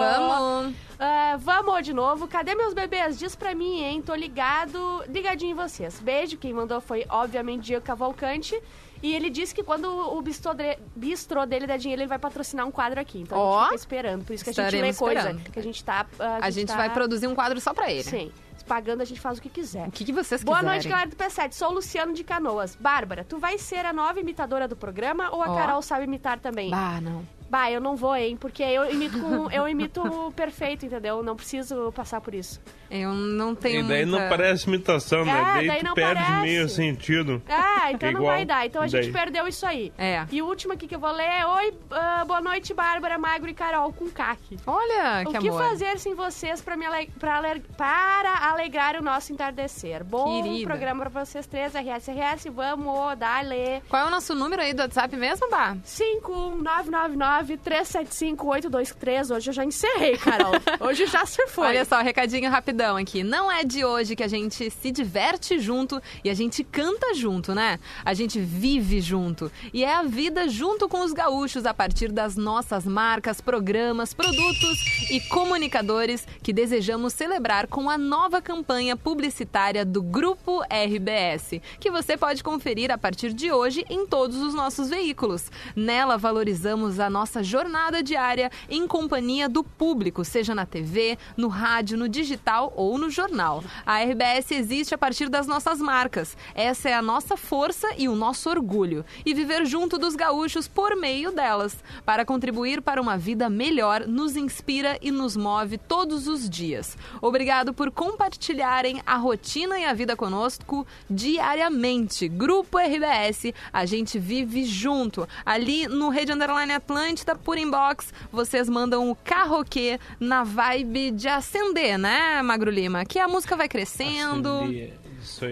Vamos! 0.00 0.74
Ah, 0.98 1.36
vamos 1.38 1.84
de 1.84 1.92
novo. 1.92 2.26
Cadê 2.26 2.54
meus 2.54 2.72
bebês? 2.72 3.18
Diz 3.18 3.36
pra 3.36 3.54
mim, 3.54 3.82
hein? 3.82 4.00
Tô 4.00 4.14
ligado, 4.14 5.04
ligadinho 5.08 5.50
em 5.50 5.54
vocês. 5.54 6.00
Beijo. 6.00 6.38
Quem 6.38 6.54
mandou 6.54 6.80
foi, 6.80 7.04
obviamente, 7.10 7.64
Diego 7.64 7.84
Cavalcante. 7.84 8.58
E 9.02 9.14
ele 9.14 9.28
disse 9.30 9.54
que 9.54 9.62
quando 9.62 9.86
o 9.86 10.20
bistrô, 10.22 10.52
de- 10.54 10.78
bistrô 10.96 11.44
dele 11.46 11.66
der 11.66 11.78
dinheiro, 11.78 12.02
ele 12.02 12.08
vai 12.08 12.18
patrocinar 12.18 12.66
um 12.66 12.70
quadro 12.70 12.98
aqui. 13.00 13.20
Então 13.20 13.38
a 13.38 13.40
Ó. 13.40 13.58
gente 13.60 13.64
fica 13.68 13.76
esperando. 13.76 14.24
Por 14.24 14.32
isso 14.34 14.44
que 14.44 14.50
a 14.50 14.52
gente 14.54 14.72
lê 14.80 14.92
coisa. 14.94 15.20
esperando. 15.20 15.50
Que 15.50 15.58
a 15.58 15.62
gente 15.62 15.84
tá. 15.84 16.06
ah, 16.18 16.38
A 16.42 16.50
gente 16.50 16.68
tá- 16.68 16.76
vai 16.76 16.90
produzir 16.90 17.26
um 17.26 17.34
quadro 17.34 17.60
só 17.60 17.72
pra 17.74 17.90
ele. 17.90 18.02
Sim. 18.04 18.30
Pagando, 18.70 19.00
a 19.00 19.04
gente 19.04 19.20
faz 19.20 19.38
o 19.38 19.42
que 19.42 19.48
quiser. 19.48 19.88
O 19.88 19.90
que, 19.90 20.04
que 20.04 20.12
vocês 20.12 20.44
Boa 20.44 20.58
quiserem. 20.58 20.76
noite, 20.76 20.88
galera 20.88 21.10
do 21.10 21.16
P7. 21.16 21.54
Sou 21.54 21.70
o 21.70 21.74
Luciano 21.74 22.12
de 22.14 22.22
Canoas. 22.22 22.76
Bárbara, 22.76 23.24
tu 23.24 23.36
vai 23.36 23.58
ser 23.58 23.84
a 23.84 23.92
nova 23.92 24.20
imitadora 24.20 24.68
do 24.68 24.76
programa 24.76 25.28
ou 25.32 25.42
a 25.42 25.50
Ó. 25.50 25.56
Carol 25.56 25.82
sabe 25.82 26.04
imitar 26.04 26.38
também? 26.38 26.70
Bah, 26.70 27.00
não. 27.00 27.26
Bah, 27.50 27.70
eu 27.70 27.80
não 27.80 27.96
vou, 27.96 28.14
hein? 28.14 28.36
Porque 28.36 28.62
eu 28.62 28.88
imito 28.88 29.18
com, 29.18 29.50
eu 29.50 29.68
imito 29.68 30.32
perfeito, 30.36 30.86
entendeu? 30.86 31.20
Não 31.22 31.34
preciso 31.34 31.90
passar 31.92 32.20
por 32.20 32.32
isso. 32.32 32.60
Eu 32.88 33.12
não 33.12 33.54
tenho. 33.54 33.84
E 33.84 33.88
daí 33.88 34.06
muita... 34.06 34.22
não 34.22 34.28
parece 34.28 34.68
imitação, 34.68 35.24
né? 35.24 35.32
Ah, 35.32 35.54
daí, 35.54 35.54
daí, 35.54 35.68
daí 35.68 35.82
não 35.82 35.94
perde 35.94 36.22
parece. 36.22 36.42
meio 36.42 36.68
sentido. 36.68 37.42
Ah, 37.48 37.92
então 37.92 38.08
é 38.08 38.12
não 38.12 38.22
vai 38.22 38.44
dar. 38.44 38.66
Então 38.66 38.82
a 38.82 38.86
daí. 38.86 39.02
gente 39.02 39.12
perdeu 39.12 39.48
isso 39.48 39.66
aí. 39.66 39.92
É. 39.98 40.24
E 40.30 40.40
o 40.40 40.46
último 40.46 40.74
aqui 40.74 40.86
que 40.86 40.94
eu 40.94 41.00
vou 41.00 41.10
ler 41.10 41.24
é: 41.24 41.46
Oi, 41.46 41.70
uh, 41.70 42.24
boa 42.24 42.40
noite, 42.40 42.72
Bárbara, 42.72 43.18
Magro 43.18 43.50
e 43.50 43.54
Carol 43.54 43.92
com 43.92 44.08
caque. 44.08 44.56
Olha, 44.66 45.24
que 45.24 45.28
amor. 45.28 45.38
o 45.38 45.40
que, 45.40 45.48
amor. 45.48 45.62
fazer 45.62 45.98
sem 45.98 46.14
vocês 46.14 46.62
pra 46.62 46.76
me 46.76 46.86
ale... 46.86 47.10
pra 47.18 47.40
para 47.76 48.50
alegrar 48.50 48.96
o 48.96 49.02
nosso 49.02 49.32
entardecer? 49.32 50.04
Bom 50.04 50.42
Querida. 50.42 50.66
programa 50.66 51.10
pra 51.10 51.24
vocês 51.24 51.46
três, 51.46 51.72
RS, 51.74 52.08
RS, 52.08 52.44
vamos, 52.52 53.18
dale. 53.18 53.82
Qual 53.88 54.02
é 54.02 54.06
o 54.06 54.10
nosso 54.10 54.34
número 54.34 54.62
aí 54.62 54.72
do 54.72 54.82
WhatsApp 54.82 55.16
mesmo, 55.16 55.48
Bá? 55.50 55.76
51999 55.84 57.39
375823. 57.44 59.34
Hoje 59.34 59.50
eu 59.50 59.54
já 59.54 59.64
encerrei, 59.64 60.16
Carol. 60.16 60.52
Hoje 60.80 61.06
já 61.06 61.24
se 61.26 61.46
foi. 61.46 61.68
Olha 61.68 61.84
só, 61.84 62.00
recadinho 62.00 62.50
rapidão 62.50 62.96
aqui. 62.96 63.22
Não 63.22 63.50
é 63.50 63.64
de 63.64 63.84
hoje 63.84 64.16
que 64.16 64.22
a 64.22 64.28
gente 64.28 64.70
se 64.70 64.90
diverte 64.90 65.58
junto 65.58 66.00
e 66.24 66.30
a 66.30 66.34
gente 66.34 66.64
canta 66.64 67.14
junto, 67.14 67.54
né? 67.54 67.78
A 68.04 68.14
gente 68.14 68.40
vive 68.40 69.00
junto. 69.00 69.50
E 69.72 69.84
é 69.84 69.94
a 69.94 70.02
vida 70.02 70.48
junto 70.48 70.88
com 70.88 71.04
os 71.04 71.12
gaúchos 71.12 71.66
a 71.66 71.74
partir 71.74 72.10
das 72.10 72.36
nossas 72.36 72.84
marcas, 72.84 73.40
programas, 73.40 74.12
produtos 74.12 75.10
e 75.10 75.20
comunicadores 75.28 76.26
que 76.42 76.52
desejamos 76.52 77.12
celebrar 77.12 77.66
com 77.66 77.88
a 77.88 77.96
nova 77.96 78.42
campanha 78.42 78.96
publicitária 78.96 79.84
do 79.84 80.02
Grupo 80.02 80.62
RBS, 80.62 81.60
que 81.78 81.90
você 81.90 82.16
pode 82.16 82.42
conferir 82.42 82.90
a 82.90 82.98
partir 82.98 83.32
de 83.32 83.52
hoje 83.52 83.84
em 83.88 84.06
todos 84.06 84.38
os 84.38 84.54
nossos 84.54 84.88
veículos. 84.88 85.50
Nela 85.76 86.16
valorizamos 86.16 86.98
a 86.98 87.08
nossa 87.08 87.29
jornada 87.38 88.02
diária 88.02 88.50
em 88.68 88.86
companhia 88.86 89.48
do 89.48 89.62
público, 89.62 90.24
seja 90.24 90.54
na 90.54 90.66
TV, 90.66 91.16
no 91.36 91.46
rádio, 91.46 91.96
no 91.96 92.08
digital 92.08 92.72
ou 92.74 92.98
no 92.98 93.08
jornal. 93.08 93.62
A 93.86 94.02
RBS 94.02 94.50
existe 94.50 94.94
a 94.94 94.98
partir 94.98 95.28
das 95.28 95.46
nossas 95.46 95.78
marcas. 95.78 96.36
Essa 96.54 96.88
é 96.88 96.94
a 96.94 97.00
nossa 97.00 97.36
força 97.36 97.88
e 97.96 98.08
o 98.08 98.16
nosso 98.16 98.50
orgulho. 98.50 99.04
E 99.24 99.32
viver 99.32 99.64
junto 99.64 99.96
dos 99.96 100.16
gaúchos 100.16 100.66
por 100.66 100.96
meio 100.96 101.30
delas. 101.30 101.78
Para 102.04 102.24
contribuir 102.24 102.82
para 102.82 103.00
uma 103.00 103.16
vida 103.16 103.48
melhor, 103.48 104.06
nos 104.06 104.36
inspira 104.36 104.98
e 105.00 105.12
nos 105.12 105.36
move 105.36 105.78
todos 105.78 106.26
os 106.26 106.50
dias. 106.50 106.98
Obrigado 107.22 107.72
por 107.72 107.90
compartilharem 107.90 109.00
a 109.06 109.16
rotina 109.16 109.78
e 109.78 109.84
a 109.84 109.92
vida 109.92 110.16
conosco 110.16 110.86
diariamente. 111.08 112.28
Grupo 112.28 112.78
RBS, 112.78 113.52
a 113.72 113.86
gente 113.86 114.18
vive 114.18 114.64
junto. 114.64 115.28
Ali 115.44 115.86
no 115.86 116.08
Rede 116.08 116.32
Underline 116.32 116.72
Atlântida, 117.20 117.36
por 117.36 117.58
inbox, 117.58 118.12
vocês 118.32 118.68
mandam 118.68 119.10
o 119.10 119.14
carroquê 119.14 119.98
na 120.18 120.42
vibe 120.42 121.10
de 121.12 121.28
acender, 121.28 121.98
né, 121.98 122.42
Magro 122.42 122.70
Lima? 122.70 123.04
Que 123.04 123.18
a 123.18 123.28
música 123.28 123.56
vai 123.56 123.68
crescendo. 123.68 124.48
Acender, 124.48 124.98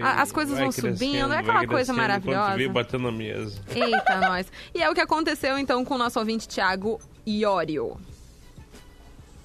as 0.01 0.31
coisas 0.31 0.57
vão 0.57 0.71
subindo, 0.71 1.31
é 1.31 1.37
aquela 1.37 1.65
coisa 1.67 1.93
maravilhosa. 1.93 2.57
Vê 2.57 2.67
batendo 2.67 3.03
na 3.03 3.11
mesa. 3.11 3.61
Eita, 3.73 4.17
nós. 4.27 4.47
E 4.73 4.81
é 4.81 4.89
o 4.89 4.93
que 4.93 5.01
aconteceu 5.01 5.57
então 5.57 5.85
com 5.85 5.95
o 5.95 5.97
nosso 5.97 6.19
ouvinte 6.19 6.47
Thiago 6.47 6.99
Iorio. 7.25 7.97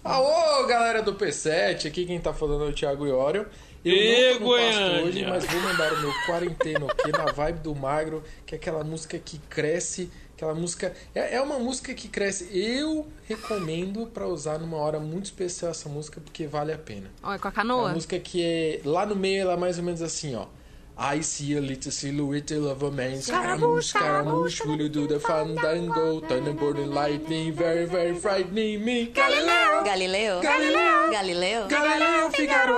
Alô, 0.03 0.67
galera 0.67 1.03
do 1.03 1.15
P7, 1.15 1.87
aqui 1.89 2.05
quem 2.05 2.21
tá 2.21 2.33
falando 2.33 2.65
é 2.67 2.69
o 2.69 2.73
Thiago 2.73 3.07
Iório. 3.07 3.47
Eu 3.83 3.93
E 3.93 4.33
não 4.33 4.39
tô 4.39 4.45
no 4.45 4.51
pasto 4.57 4.81
Goiânia? 4.81 5.05
hoje, 5.05 5.27
mas 5.27 5.45
vou 5.47 5.61
mandar 5.61 5.93
o 5.93 6.01
meu 6.01 6.13
quarenteno 6.27 6.87
aqui 6.91 7.13
na 7.13 7.33
vibe 7.33 7.59
do 7.61 7.75
Magro, 7.75 8.23
que 8.47 8.55
é 8.55 8.59
aquela 8.59 8.83
música 8.83 9.19
que 9.19 9.39
cresce, 9.39 10.11
aquela 10.45 10.55
música... 10.55 10.93
É, 11.15 11.37
é 11.37 11.41
uma 11.41 11.59
música 11.59 11.95
que 11.95 12.09
cresce. 12.09 12.49
Eu 12.53 13.07
recomendo 13.27 14.07
pra 14.07 14.27
usar 14.27 14.59
numa 14.59 14.77
hora 14.77 15.01
muito 15.01 15.25
especial 15.27 15.71
essa 15.71 15.89
música, 15.89 16.21
porque 16.21 16.47
vale 16.47 16.73
a 16.73 16.79
pena. 16.79 17.11
Olha, 17.23 17.39
com 17.39 17.49
a 17.49 17.51
É 17.51 17.55
canoa. 17.55 17.83
uma 17.85 17.93
música 17.95 18.19
que 18.19 18.43
é... 18.43 18.81
Lá 18.85 19.07
no 19.07 19.17
meio 19.17 19.43
ela 19.43 19.55
é 19.55 19.57
mais 19.57 19.79
ou 19.79 19.85
menos 19.85 20.03
assim, 20.03 20.35
ó. 20.35 20.47
I 20.97 21.25
see 21.25 21.57
a 21.57 21.61
little 21.61 21.91
silhouette 21.91 22.55
of 22.55 22.85
a 22.85 22.89
man 22.91 23.21
Scaramouche, 23.21 23.89
Scaramouche, 23.89 24.63
will 24.65 24.81
you 24.81 24.89
do 24.89 25.09
the 25.09 25.19
fandango 25.19 26.21
Thunder, 26.21 26.53
burning 26.53 26.91
lightning, 26.93 27.51
very, 27.53 27.85
very 27.85 28.15
frightening 28.15 28.79
me 28.79 29.07
Galileu, 29.07 29.83
Galileu. 29.85 30.41
Galileu, 30.41 31.11
Galileu. 31.11 31.67
Galileu 31.67 32.31
Figaro 32.31 32.75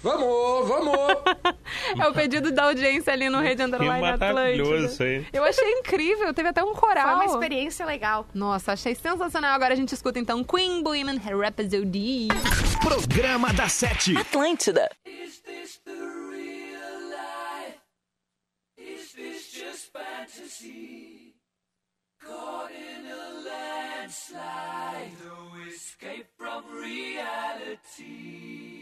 Vamos, 0.00 0.41
amor. 0.82 1.22
é 1.98 2.08
o 2.08 2.12
pedido 2.12 2.50
da 2.52 2.64
audiência 2.64 3.12
ali 3.12 3.28
no 3.28 3.40
Rede 3.40 3.62
Underline 3.62 4.06
Atlântico. 4.06 5.02
hein? 5.04 5.26
Eu 5.32 5.44
achei 5.44 5.70
incrível, 5.78 6.32
teve 6.34 6.48
até 6.48 6.62
um 6.62 6.74
coral. 6.74 7.06
Foi 7.06 7.14
uma 7.14 7.26
experiência 7.26 7.86
legal. 7.86 8.26
Nossa, 8.34 8.72
achei 8.72 8.94
sensacional. 8.94 9.54
Agora 9.54 9.72
a 9.72 9.76
gente 9.76 9.92
escuta 9.94 10.18
então 10.18 10.44
Queen 10.44 10.82
Boyman 10.82 11.18
Rhapsody. 11.18 12.28
Programa 12.82 13.52
da 13.52 13.68
Sete. 13.68 14.16
Atlântida. 14.16 14.90
Is 15.06 15.40
this 15.40 15.80
the 15.84 15.92
real 15.92 17.10
life? 17.10 17.78
Is 18.76 19.12
this 19.12 19.52
just 19.52 19.92
fantasy? 19.92 21.34
Caught 22.24 22.70
in 22.72 23.06
a 23.10 23.48
landslide, 23.48 25.12
no 25.24 25.56
escape 25.68 26.26
from 26.36 26.62
reality. 26.80 28.81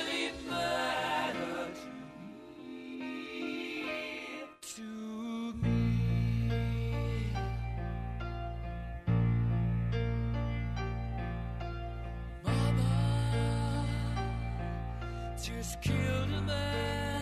just 15.57 15.81
killed 15.81 16.33
a 16.37 16.41
man. 16.41 17.20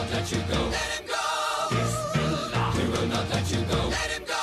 not 0.00 0.10
let 0.12 0.32
you 0.32 0.38
go. 0.48 0.60
Let 0.70 0.90
him 0.96 1.06
go. 1.06 1.24
We 2.76 2.84
will 2.90 3.06
not 3.08 3.28
let 3.30 3.50
you 3.52 3.60
go. 3.64 3.80
Let 3.88 4.10
him 4.16 4.24
go. 4.24 4.40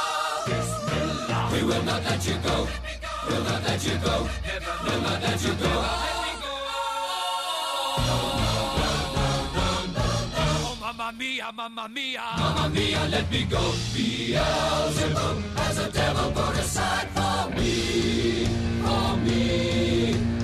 We 1.51 1.64
will 1.64 1.84
not 1.84 2.03
let 2.03 2.28
you 2.28 2.36
go. 2.43 2.68
We'll 3.28 3.43
not 3.43 3.64
let 3.64 3.84
you 3.86 3.95
go. 4.05 4.30
We'll 4.84 5.01
let 5.01 5.41
you 5.43 5.53
go. 5.53 5.74
Oh, 10.39 10.78
mamma 10.80 11.12
mia, 11.18 11.51
mamma 11.55 11.89
mia, 11.89 12.22
mamma 12.38 12.70
mia, 12.70 13.08
let 13.10 13.32
me 13.32 13.43
go. 13.45 13.74
Beelzebub 13.93 15.38
has 15.58 15.80
a 15.80 15.91
devil 15.91 16.32
put 16.34 16.58
aside 16.60 17.10
for 17.18 17.49
me, 17.55 18.45
for 18.86 19.18
me. 19.26 20.37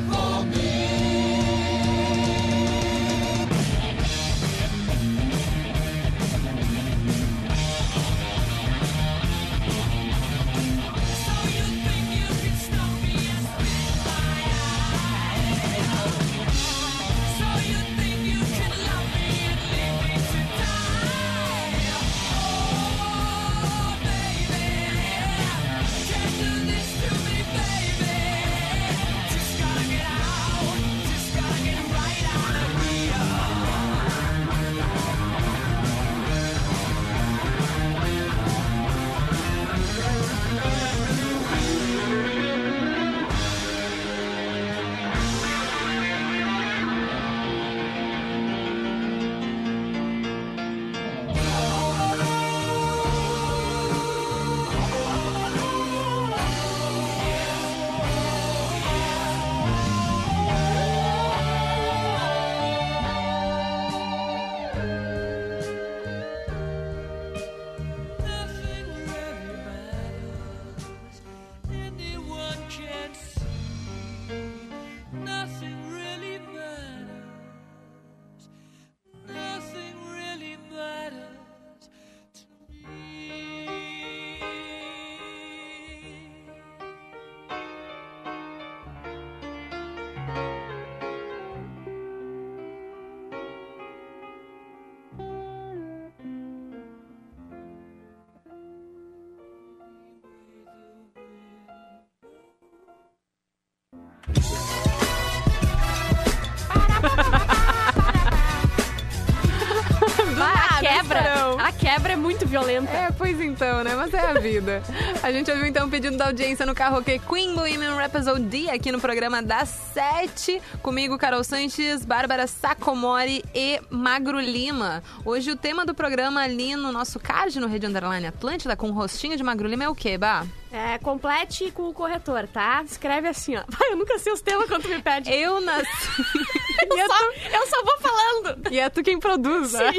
Violenta. 112.45 112.91
É, 112.91 113.11
pois 113.11 113.39
então, 113.39 113.83
né? 113.83 113.95
Mas 113.95 114.13
é 114.13 114.19
a 114.19 114.33
vida. 114.33 114.81
A 115.21 115.31
gente 115.31 115.49
ouviu 115.51 115.65
então 115.65 115.87
o 115.87 115.89
pedido 115.89 116.17
da 116.17 116.25
audiência 116.27 116.65
no 116.65 116.73
karaokê 116.73 117.19
Queen 117.19 117.53
Bohemian 117.55 117.95
Rhapsody 117.95 118.69
aqui 118.69 118.91
no 118.91 118.99
programa 118.99 119.41
das 119.41 119.69
sete. 119.93 120.61
Comigo, 120.81 121.17
Carol 121.17 121.43
Sanches, 121.43 122.03
Bárbara 122.03 122.47
Sacomori 122.47 123.43
e 123.53 123.79
Magro 123.89 124.39
Lima. 124.39 125.03
Hoje 125.23 125.51
o 125.51 125.55
tema 125.55 125.85
do 125.85 125.93
programa 125.93 126.41
ali 126.41 126.75
no 126.75 126.91
nosso 126.91 127.19
card 127.19 127.59
no 127.59 127.67
Rede 127.67 127.85
Underline 127.85 128.27
Atlântida 128.27 128.75
com 128.75 128.89
o 128.89 128.93
rostinho 128.93 129.37
de 129.37 129.43
Magro 129.43 129.67
Lima 129.67 129.83
é 129.83 129.89
o 129.89 129.95
quê, 129.95 130.17
Bah? 130.17 130.45
É, 130.71 130.97
complete 130.97 131.69
com 131.69 131.87
o 131.87 131.93
corretor, 131.93 132.47
tá? 132.47 132.81
Escreve 132.83 133.27
assim, 133.27 133.55
ó. 133.55 133.63
Vai, 133.69 133.91
eu 133.91 133.95
nunca 133.95 134.17
sei 134.17 134.33
os 134.33 134.41
temas 134.41 134.67
quando 134.67 134.81
tu 134.81 134.89
me 134.89 135.01
pede. 135.03 135.31
Eu 135.31 135.61
nasci. 135.61 135.85
eu, 136.89 137.07
só, 137.07 137.31
eu 137.57 137.67
só 137.67 137.83
vou 137.83 137.97
falando. 137.99 138.71
E 138.71 138.79
é 138.79 138.89
tu 138.89 139.01
quem 139.03 139.19
produz, 139.19 139.73
né? 139.73 139.91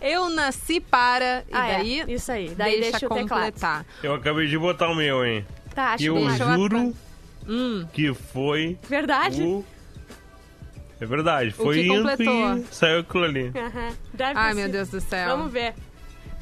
Eu 0.00 0.28
nasci 0.30 0.80
para. 0.80 1.44
E 1.48 1.52
Ah, 1.52 1.66
é. 1.68 1.76
daí? 1.78 2.04
Isso 2.08 2.30
aí. 2.32 2.48
Daí 2.50 2.80
deixa, 2.80 2.90
deixa 2.92 3.06
o 3.06 3.08
teclado. 3.08 3.28
completar. 3.28 3.86
Eu 4.02 4.14
acabei 4.14 4.46
de 4.46 4.58
botar 4.58 4.88
o 4.88 4.94
meu, 4.94 5.24
hein? 5.24 5.46
Tá, 5.74 5.92
acho 5.94 6.02
E 6.02 6.06
eu 6.06 6.14
que 6.16 6.22
eu 6.22 6.30
juro 6.30 6.94
Hum, 7.48 7.86
que 7.92 8.12
foi 8.14 8.78
Verdade? 8.88 9.42
o... 9.42 9.64
É 11.00 11.06
verdade, 11.06 11.50
foi 11.52 11.76
que 11.82 11.86
indo 11.88 12.10
e 12.10 12.64
saiu 12.70 13.00
aquilo 13.00 13.24
ali. 13.24 13.50
Deve 14.12 14.38
Ai, 14.38 14.52
meu. 14.52 14.68
Deus 14.68 14.90
do 14.90 15.00
céu. 15.00 15.36
Vamos 15.36 15.50
ver. 15.50 15.74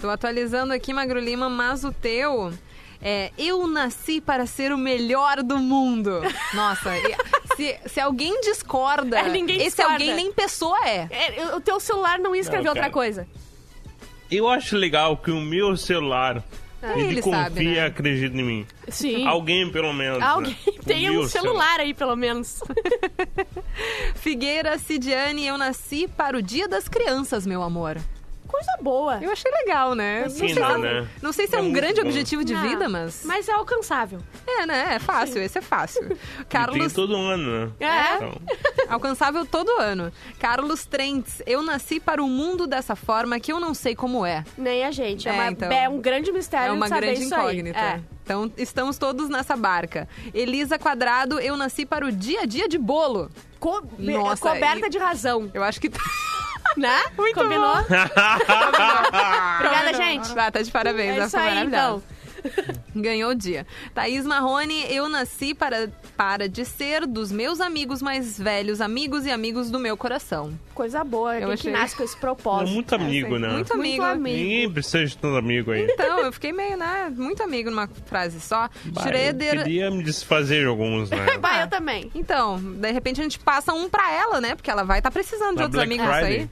Tô 0.00 0.08
atualizando 0.10 0.72
aqui, 0.72 0.92
Magro 0.92 1.20
Lima, 1.20 1.48
mas 1.48 1.84
o 1.84 1.92
teu 1.92 2.52
é 3.00 3.30
Eu 3.38 3.64
nasci 3.68 4.20
para 4.20 4.46
ser 4.46 4.72
o 4.72 4.78
melhor 4.78 5.42
do 5.44 5.58
mundo. 5.58 6.20
Nossa, 6.54 6.96
e- 6.98 7.16
se, 7.58 7.76
se 7.88 8.00
alguém 8.00 8.40
discorda, 8.40 9.18
É, 9.18 9.28
ninguém 9.28 9.56
esse 9.56 9.76
discorda. 9.76 9.92
alguém 9.92 10.14
nem 10.14 10.32
pessoa 10.32 10.78
é. 10.86 11.08
É, 11.10 11.54
o 11.56 11.60
teu 11.60 11.80
celular 11.80 12.18
não 12.20 12.32
ia 12.34 12.40
escrever 12.40 12.62
Não, 12.64 12.70
outra 12.70 12.82
cara. 12.82 12.92
coisa. 12.92 13.26
Eu 14.30 14.48
acho 14.48 14.76
legal 14.76 15.16
que 15.16 15.30
o 15.32 15.40
meu 15.40 15.76
celular, 15.76 16.44
ele, 16.82 17.00
Ele 17.08 17.22
confia 17.22 17.42
sabe, 17.44 17.64
né? 17.64 17.72
e 17.72 17.80
acredita 17.80 18.36
em 18.36 18.42
mim. 18.44 18.66
Sim. 18.88 19.26
Alguém, 19.26 19.68
pelo 19.72 19.92
menos. 19.92 20.22
Alguém 20.22 20.52
né? 20.66 20.72
O 20.78 20.84
tem 20.84 21.10
um 21.18 21.26
celular 21.26 21.80
aí, 21.80 21.92
pelo 21.92 22.14
menos. 22.14 22.60
Figueira 24.16 24.78
Cidiane, 24.78 25.46
eu 25.46 25.58
nasci 25.58 26.06
para 26.08 26.36
o 26.36 26.42
Dia 26.42 26.68
das 26.68 26.88
Crianças, 26.88 27.46
meu 27.46 27.62
amor. 27.62 27.96
Coisa 28.48 28.72
boa. 28.80 29.18
Eu 29.22 29.30
achei 29.30 29.50
legal, 29.52 29.94
né? 29.94 30.22
Não 30.22 30.30
sei, 30.30 30.48
se 30.48 30.58
é 30.58 30.64
Fina, 30.64 30.78
um, 30.78 30.80
né? 30.80 31.08
não 31.22 31.32
sei 31.32 31.46
se 31.46 31.54
é, 31.54 31.58
É 31.58 31.62
um 31.62 31.70
grande 31.72 32.00
bom. 32.00 32.08
objetivo 32.08 32.42
de 32.44 32.54
Não, 32.54 32.62
vida, 32.68 32.88
mas... 32.88 33.22
Mas 33.24 33.46
é 33.48 33.52
alcançável. 33.52 34.18
É, 34.46 34.64
né? 34.66 34.94
É 34.94 34.98
fácil, 34.98 35.40
esse 35.42 35.58
é 35.58 35.60
fácil. 35.62 36.02
E 36.08 36.16
tem 36.16 36.44
Carlos 36.48 36.92
todo 36.92 37.14
ano, 37.14 37.66
né? 37.66 37.72
É. 37.78 38.16
Então, 38.16 38.40
Alcançável 38.88 39.44
todo 39.44 39.70
ano. 39.78 40.10
Carlos 40.38 40.86
Trentes, 40.86 41.42
eu 41.46 41.62
nasci 41.62 42.00
para 42.00 42.22
o 42.22 42.26
mundo 42.28 42.66
dessa 42.66 42.96
forma 42.96 43.38
que 43.38 43.52
eu 43.52 43.60
não 43.60 43.74
sei 43.74 43.94
como 43.94 44.24
é. 44.24 44.42
Nem 44.56 44.84
a 44.84 44.90
gente. 44.90 45.28
É, 45.28 45.30
É, 45.30 45.34
uma- 45.34 45.50
então. 45.50 45.70
é 45.70 45.88
um 45.88 46.00
grande 46.00 46.32
mistério 46.32 46.70
É 46.70 46.72
uma 46.72 46.86
de 46.86 46.88
saber 46.88 47.06
grande 47.08 47.22
isso 47.24 47.34
aí. 47.34 47.40
incógnita. 47.40 47.78
É. 47.78 48.00
Então, 48.24 48.50
estamos 48.56 48.96
todos 48.98 49.28
nessa 49.28 49.56
barca. 49.56 50.08
Elisa 50.34 50.78
Quadrado, 50.78 51.38
eu 51.38 51.56
nasci 51.56 51.84
para 51.86 52.04
o 52.06 52.10
dia 52.12 52.42
a 52.42 52.46
dia 52.46 52.68
de 52.68 52.78
bolo. 52.78 53.30
Co- 53.60 53.82
Nossa, 53.98 54.50
coberta 54.50 54.86
e- 54.86 54.90
de 54.90 54.98
razão. 54.98 55.50
Eu 55.52 55.62
acho 55.62 55.80
que... 55.80 55.90
Né? 56.78 57.02
Muito 57.16 57.34
Combinou? 57.34 57.74
bom. 57.74 57.84
Obrigada, 59.58 59.94
gente. 59.94 60.38
Ah, 60.38 60.50
tá 60.50 60.62
de 60.62 60.70
parabéns. 60.70 61.10
É 61.16 61.18
essa 61.18 61.26
isso 61.26 61.36
foi 61.38 61.46
aí, 61.46 61.54
maravilhosa. 61.68 62.18
Ganhou 62.94 63.32
o 63.32 63.34
dia. 63.34 63.66
Thaís 63.92 64.24
Marrone, 64.24 64.84
eu 64.92 65.08
nasci 65.08 65.54
para, 65.54 65.90
para 66.16 66.48
de 66.48 66.64
ser 66.64 67.04
dos 67.04 67.32
meus 67.32 67.60
amigos 67.60 68.00
mais 68.00 68.38
velhos, 68.38 68.80
amigos 68.80 69.26
e 69.26 69.30
amigos 69.30 69.70
do 69.72 69.78
meu 69.78 69.96
coração. 69.96 70.56
Coisa 70.72 71.02
boa. 71.02 71.36
Eu 71.36 71.50
achei- 71.50 71.70
que 71.72 71.76
nasce 71.76 71.96
com 71.96 72.04
esse 72.04 72.16
é 72.16 72.20
propósito? 72.20 72.72
muito 72.72 72.94
amigo, 72.94 73.38
né? 73.38 73.48
Muito 73.48 73.72
amigo. 73.72 74.04
Ninguém 74.14 74.70
precisa 74.72 75.04
de 75.04 75.18
tanto 75.18 75.36
amigo 75.36 75.72
aí. 75.72 75.84
Então, 75.90 76.20
eu 76.20 76.32
fiquei 76.32 76.52
meio, 76.52 76.76
né? 76.76 77.12
Muito 77.14 77.42
amigo 77.42 77.70
numa 77.70 77.88
frase 78.06 78.40
só. 78.40 78.68
Bah, 78.84 79.02
Schroeder. 79.02 79.56
Eu 79.56 79.62
queria 79.64 79.90
me 79.90 80.04
desfazer 80.04 80.60
de 80.60 80.66
alguns, 80.66 81.10
né? 81.10 81.38
Bah, 81.38 81.60
eu 81.62 81.68
também. 81.68 82.08
Então, 82.14 82.58
de 82.60 82.92
repente 82.92 83.20
a 83.20 83.24
gente 83.24 83.38
passa 83.40 83.74
um 83.74 83.88
pra 83.90 84.12
ela, 84.12 84.40
né? 84.40 84.54
Porque 84.54 84.70
ela 84.70 84.84
vai 84.84 84.98
estar 84.98 85.10
precisando 85.10 85.50
de 85.50 85.56
Na 85.56 85.62
outros 85.64 85.84
Black 85.84 86.00
amigos 86.00 86.16
Friday. 86.16 86.40
aí. 86.42 86.50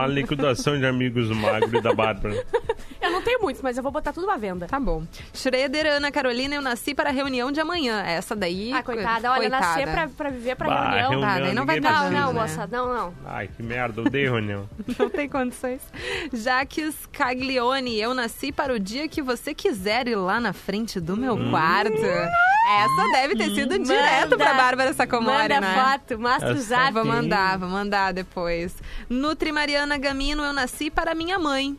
A 0.00 0.06
liquidação 0.06 0.78
de 0.78 0.86
amigos 0.86 1.28
do 1.28 1.34
Magro 1.34 1.76
e 1.78 1.80
da 1.80 1.92
Bárbara. 1.94 2.44
Eu 3.00 3.10
não 3.12 3.22
tenho 3.22 3.40
muitos, 3.40 3.62
mas 3.62 3.76
eu 3.76 3.82
vou 3.82 3.92
botar 3.92 4.12
tudo 4.12 4.28
à 4.30 4.36
venda. 4.36 4.66
Tá 4.66 4.78
bom. 4.80 5.04
Schroeder, 5.32 5.86
Ana 5.86 6.10
Carolina, 6.10 6.56
eu 6.56 6.62
nasci 6.62 6.94
para 6.94 7.10
a 7.10 7.12
reunião 7.12 7.52
de 7.52 7.60
amanhã. 7.60 8.02
Essa 8.02 8.34
daí. 8.34 8.72
Ah, 8.72 8.82
coitada. 8.82 9.30
Olha, 9.30 9.40
coitada. 9.42 9.66
nascer 9.66 9.88
pra, 9.88 10.08
pra 10.08 10.30
viver 10.30 10.56
pra 10.56 10.66
Bah, 10.66 10.90
reunião. 10.90 11.10
reunião, 11.10 11.20
Tá, 11.20 11.38
daí 11.40 11.54
não 11.54 11.66
vai 11.66 11.80
dar, 11.80 11.90
Não, 11.92 11.98
precisa. 12.00 12.20
não, 12.20 12.32
né? 12.32 12.40
moça. 12.40 12.68
Não, 12.70 12.94
não. 12.94 13.14
Ai, 13.26 13.48
que 13.48 13.62
merda, 13.62 14.00
odeio 14.02 14.32
reunião. 14.32 14.68
Não 14.98 15.08
tem 15.10 15.28
condições. 15.28 15.80
Jaques 16.32 17.06
Caglione, 17.12 17.98
eu 18.00 18.12
nasci 18.14 18.50
para 18.52 18.72
o 18.74 18.78
dia 18.80 19.08
que 19.08 19.22
você 19.22 19.54
quiser 19.54 20.08
ir 20.08 20.16
lá 20.16 20.40
na 20.40 20.52
frente 20.52 20.98
do 21.00 21.16
meu 21.16 21.34
Hum. 21.34 21.50
quarto. 21.50 21.92
Essa 22.68 23.12
deve 23.12 23.34
ter 23.36 23.54
sido 23.54 23.78
direto 23.78 24.36
pra 24.36 24.52
Bárbara 24.54 24.92
Sacomori, 24.92 25.36
Manda 25.54 25.60
né? 25.60 25.74
foto, 25.74 26.18
mostra 26.20 26.52
o 26.52 26.56
zap. 26.58 26.92
Vou 26.92 27.04
mandar, 27.04 27.58
vou 27.58 27.68
mandar 27.68 28.12
depois. 28.12 28.74
Nutri 29.08 29.50
Mariana 29.52 29.96
Gamino, 29.96 30.42
eu 30.44 30.52
nasci 30.52 30.90
para 30.90 31.14
minha 31.14 31.38
mãe. 31.38 31.78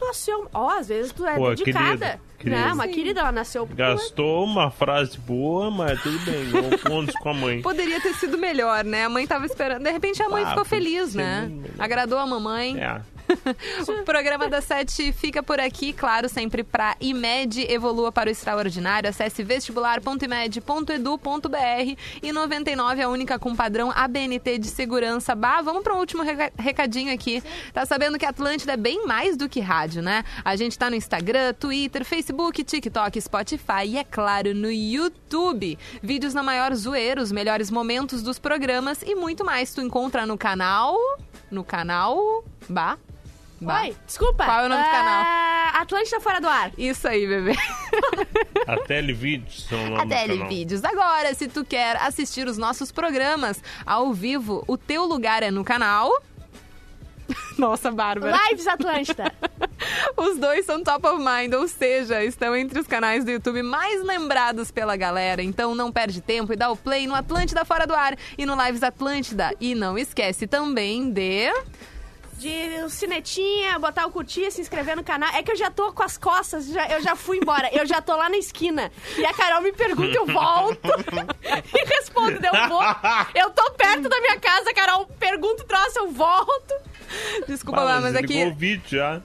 Nasceu. 0.00 0.48
Ó, 0.54 0.70
às 0.70 0.88
vezes 0.88 1.12
tu 1.12 1.26
é 1.26 1.34
Pô, 1.34 1.50
dedicada. 1.50 1.88
querida, 1.88 2.20
querida. 2.38 2.60
Né? 2.66 2.72
Uma 2.72 2.86
querida, 2.88 3.20
ela 3.20 3.32
nasceu. 3.32 3.66
Gastou 3.66 4.44
uma 4.44 4.70
frase 4.70 5.18
boa, 5.18 5.70
mas 5.72 6.00
tudo 6.00 6.18
bem, 6.20 6.48
ganhou 6.52 6.78
pontos 6.78 7.14
com 7.16 7.30
a 7.30 7.34
mãe. 7.34 7.60
Poderia 7.60 8.00
ter 8.00 8.14
sido 8.14 8.38
melhor, 8.38 8.84
né? 8.84 9.04
A 9.04 9.08
mãe 9.08 9.26
tava 9.26 9.44
esperando. 9.44 9.82
De 9.82 9.90
repente 9.90 10.22
a 10.22 10.28
mãe 10.28 10.44
Ah, 10.44 10.50
ficou 10.50 10.64
podia 10.64 10.78
feliz, 10.78 11.10
ser 11.10 11.18
né? 11.18 11.40
muito 11.42 11.62
melhor. 11.62 11.74
Agradou 11.84 12.18
a 12.18 12.26
mamãe. 12.26 12.78
É. 12.80 13.00
O 13.88 14.04
programa 14.04 14.48
da 14.48 14.60
Sete 14.60 15.12
fica 15.12 15.42
por 15.42 15.60
aqui, 15.60 15.92
claro, 15.92 16.28
sempre 16.28 16.62
para 16.62 16.96
IMED, 17.00 17.66
evolua 17.70 18.10
para 18.10 18.28
o 18.28 18.32
extraordinário. 18.32 19.08
Acesse 19.08 19.42
vestibular.imed.edu.br 19.42 21.96
e 22.22 22.32
99 22.32 23.00
é 23.00 23.04
a 23.04 23.08
única 23.08 23.38
com 23.38 23.54
padrão 23.54 23.90
ABNT 23.94 24.58
de 24.58 24.68
segurança. 24.68 25.34
Bah, 25.34 25.60
vamos 25.62 25.82
para 25.82 25.94
um 25.94 25.98
último 25.98 26.22
reca- 26.22 26.52
recadinho 26.58 27.12
aqui. 27.12 27.42
Tá 27.72 27.84
sabendo 27.86 28.18
que 28.18 28.26
Atlântida 28.26 28.72
é 28.72 28.76
bem 28.76 29.06
mais 29.06 29.36
do 29.36 29.48
que 29.48 29.60
rádio, 29.60 30.02
né? 30.02 30.24
A 30.44 30.56
gente 30.56 30.78
tá 30.78 30.90
no 30.90 30.96
Instagram, 30.96 31.54
Twitter, 31.54 32.04
Facebook, 32.04 32.62
TikTok, 32.64 33.20
Spotify 33.20 33.84
e, 33.86 33.98
é 33.98 34.04
claro, 34.04 34.54
no 34.54 34.70
YouTube. 34.70 35.78
Vídeos 36.02 36.34
na 36.34 36.42
maior 36.42 36.74
zoeira, 36.74 37.22
os 37.22 37.32
melhores 37.32 37.70
momentos 37.70 38.22
dos 38.22 38.38
programas 38.38 39.02
e 39.02 39.14
muito 39.14 39.44
mais 39.44 39.72
tu 39.74 39.80
encontra 39.80 40.26
no 40.26 40.36
canal... 40.36 40.96
No 41.50 41.64
canal... 41.64 42.44
Bah... 42.68 42.98
Bah. 43.60 43.82
Oi, 43.82 43.96
desculpa. 44.06 44.44
Qual 44.44 44.60
é 44.60 44.66
o 44.66 44.68
nome 44.68 44.82
do 44.82 44.90
canal? 44.90 45.24
É, 45.24 45.78
Atlântida 45.78 46.20
Fora 46.20 46.40
do 46.40 46.48
Ar. 46.48 46.70
Isso 46.78 47.08
aí, 47.08 47.26
bebê. 47.26 47.54
A 48.66 48.76
Televídeos 48.76 49.64
são 49.64 49.78
o 49.78 49.90
nome 49.90 50.00
A 50.00 50.04
do 50.04 50.10
canal. 50.10 50.26
Televídeos. 50.26 50.84
Agora, 50.84 51.34
se 51.34 51.48
tu 51.48 51.64
quer 51.64 51.96
assistir 51.96 52.46
os 52.46 52.56
nossos 52.56 52.92
programas 52.92 53.62
ao 53.84 54.12
vivo, 54.12 54.62
o 54.66 54.76
teu 54.76 55.04
lugar 55.06 55.42
é 55.42 55.50
no 55.50 55.64
canal. 55.64 56.12
Nossa, 57.58 57.90
Bárbara. 57.90 58.36
Lives 58.48 58.66
Atlântida. 58.66 59.32
Os 60.16 60.38
dois 60.38 60.64
são 60.64 60.82
top 60.82 61.06
of 61.06 61.18
mind, 61.18 61.52
ou 61.54 61.68
seja, 61.68 62.24
estão 62.24 62.56
entre 62.56 62.80
os 62.80 62.86
canais 62.86 63.24
do 63.24 63.30
YouTube 63.30 63.62
mais 63.62 64.02
lembrados 64.02 64.70
pela 64.70 64.96
galera. 64.96 65.42
Então 65.42 65.74
não 65.74 65.92
perde 65.92 66.20
tempo 66.20 66.52
e 66.52 66.56
dá 66.56 66.70
o 66.70 66.76
play 66.76 67.06
no 67.06 67.14
Atlântida 67.14 67.64
Fora 67.64 67.86
do 67.86 67.94
Ar 67.94 68.16
e 68.36 68.46
no 68.46 68.56
Lives 68.64 68.82
Atlântida. 68.82 69.54
E 69.60 69.74
não 69.74 69.98
esquece 69.98 70.46
também 70.46 71.10
de. 71.10 71.50
De 72.38 72.84
o 72.84 72.88
sinetinha, 72.88 73.78
botar 73.78 74.06
o 74.06 74.10
curtir, 74.12 74.50
se 74.52 74.60
inscrever 74.60 74.94
no 74.96 75.02
canal. 75.02 75.28
É 75.34 75.42
que 75.42 75.50
eu 75.50 75.56
já 75.56 75.70
tô 75.70 75.92
com 75.92 76.02
as 76.04 76.16
costas, 76.16 76.66
já, 76.68 76.86
eu 76.88 77.02
já 77.02 77.16
fui 77.16 77.38
embora. 77.38 77.68
Eu 77.72 77.84
já 77.84 78.00
tô 78.00 78.14
lá 78.16 78.28
na 78.28 78.36
esquina. 78.36 78.92
E 79.16 79.24
a 79.24 79.34
Carol 79.34 79.60
me 79.60 79.72
pergunta, 79.72 80.16
eu 80.16 80.24
volto. 80.26 80.78
e 81.74 81.84
respondo, 81.96 82.38
eu 82.44 82.68
vou. 82.68 82.82
Eu 83.34 83.50
tô 83.50 83.70
perto 83.72 84.08
da 84.08 84.20
minha 84.20 84.38
casa, 84.38 84.72
Carol. 84.72 85.06
Pergunta 85.18 85.64
o 85.64 85.66
troço, 85.66 85.98
eu 85.98 86.10
volto. 86.12 86.74
Desculpa 87.46 87.78
Bah, 87.80 87.84
lá, 87.84 88.00
mas 88.02 88.14
é 88.14 88.20
o 88.20 88.22
que. 88.26 88.54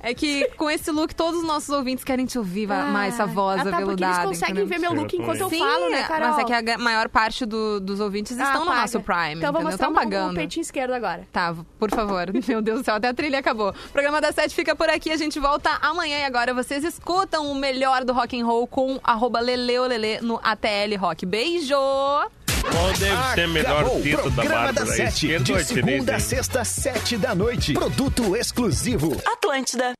É 0.02 0.14
que 0.14 0.48
com 0.56 0.70
esse 0.72 0.90
look, 0.90 1.14
todos 1.14 1.42
os 1.42 1.46
nossos 1.46 1.68
ouvintes 1.70 2.04
querem 2.06 2.26
te 2.26 2.38
ouvir 2.38 2.66
va- 2.66 2.84
mais 2.86 3.14
essa 3.16 3.26
voz 3.26 3.60
ah, 3.60 3.64
tá, 3.66 3.70
porque 3.72 3.84
aveludada. 3.84 4.14
eles 4.16 4.26
conseguem 4.40 4.64
entendeu? 4.64 4.80
ver 4.80 4.80
meu 4.94 5.02
look 5.02 5.14
enquanto 5.14 5.42
eu 5.42 5.50
Sim, 5.50 5.60
falo, 5.60 5.90
né, 5.90 6.04
Carol? 6.04 6.30
mas 6.30 6.40
é 6.40 6.44
que 6.64 6.72
a 6.72 6.78
maior 6.78 7.10
parte 7.10 7.46
do- 7.46 7.82
dos 7.82 8.00
ouvintes 8.00 8.40
Ah, 8.40 8.44
estão 8.44 8.62
no 8.62 8.68
paga. 8.68 8.82
nosso 8.82 9.02
Prime, 9.02 9.20
Então 9.36 9.50
entendeu? 9.50 9.52
mostrar 9.54 9.74
Estão 9.74 9.92
um- 9.92 9.94
pagando. 9.96 10.32
um 10.32 10.36
peitinho 10.36 10.62
esquerdo 10.62 10.94
agora. 10.94 11.28
Tá, 11.30 11.54
por 11.78 11.92
favor. 11.92 12.28
Meu 12.48 12.62
Deus 12.62 12.80
do 12.80 12.86
céu, 12.86 12.96
até 13.04 13.10
a 13.10 13.14
trilha 13.14 13.40
acabou. 13.40 13.70
O 13.70 13.90
programa 13.92 14.22
da 14.22 14.32
Sete 14.32 14.56
fica 14.56 14.76
por 14.76 14.90
aqui, 14.90 15.12
a 15.12 15.18
gente 15.18 15.40
volta 15.40 15.70
amanhã 15.82 16.20
e 16.20 16.24
agora 16.24 16.54
vocês 16.54 16.84
escutam 16.86 17.52
o 17.52 17.56
melhor 17.56 18.06
do 18.06 18.14
rock 18.14 18.40
and 18.40 18.46
roll 18.46 18.66
com 18.66 18.98
arroba 19.04 19.40
leleolele 19.42 20.22
no 20.22 20.40
ATL 20.42 20.96
Rock. 21.00 21.26
Beijo! 21.26 21.76
Qual 21.76 22.94
deve 22.98 23.34
ser 23.36 23.42
a 23.42 23.48
melhor 23.48 23.82
Acabou 23.82 24.00
o 24.00 24.02
fita 24.02 24.18
da 24.18 24.30
programa 24.32 24.64
Bárbara? 24.66 24.86
da 24.86 24.92
A 24.94 24.96
Sete, 24.96 25.38
de 25.40 25.64
segunda 25.66 26.16
a 26.16 26.20
sexta, 26.20 26.64
sete 26.64 27.18
da 27.18 27.36
noite. 27.36 27.74
Produto 27.74 28.38
exclusivo. 28.38 29.18
Atlântida. 29.26 29.94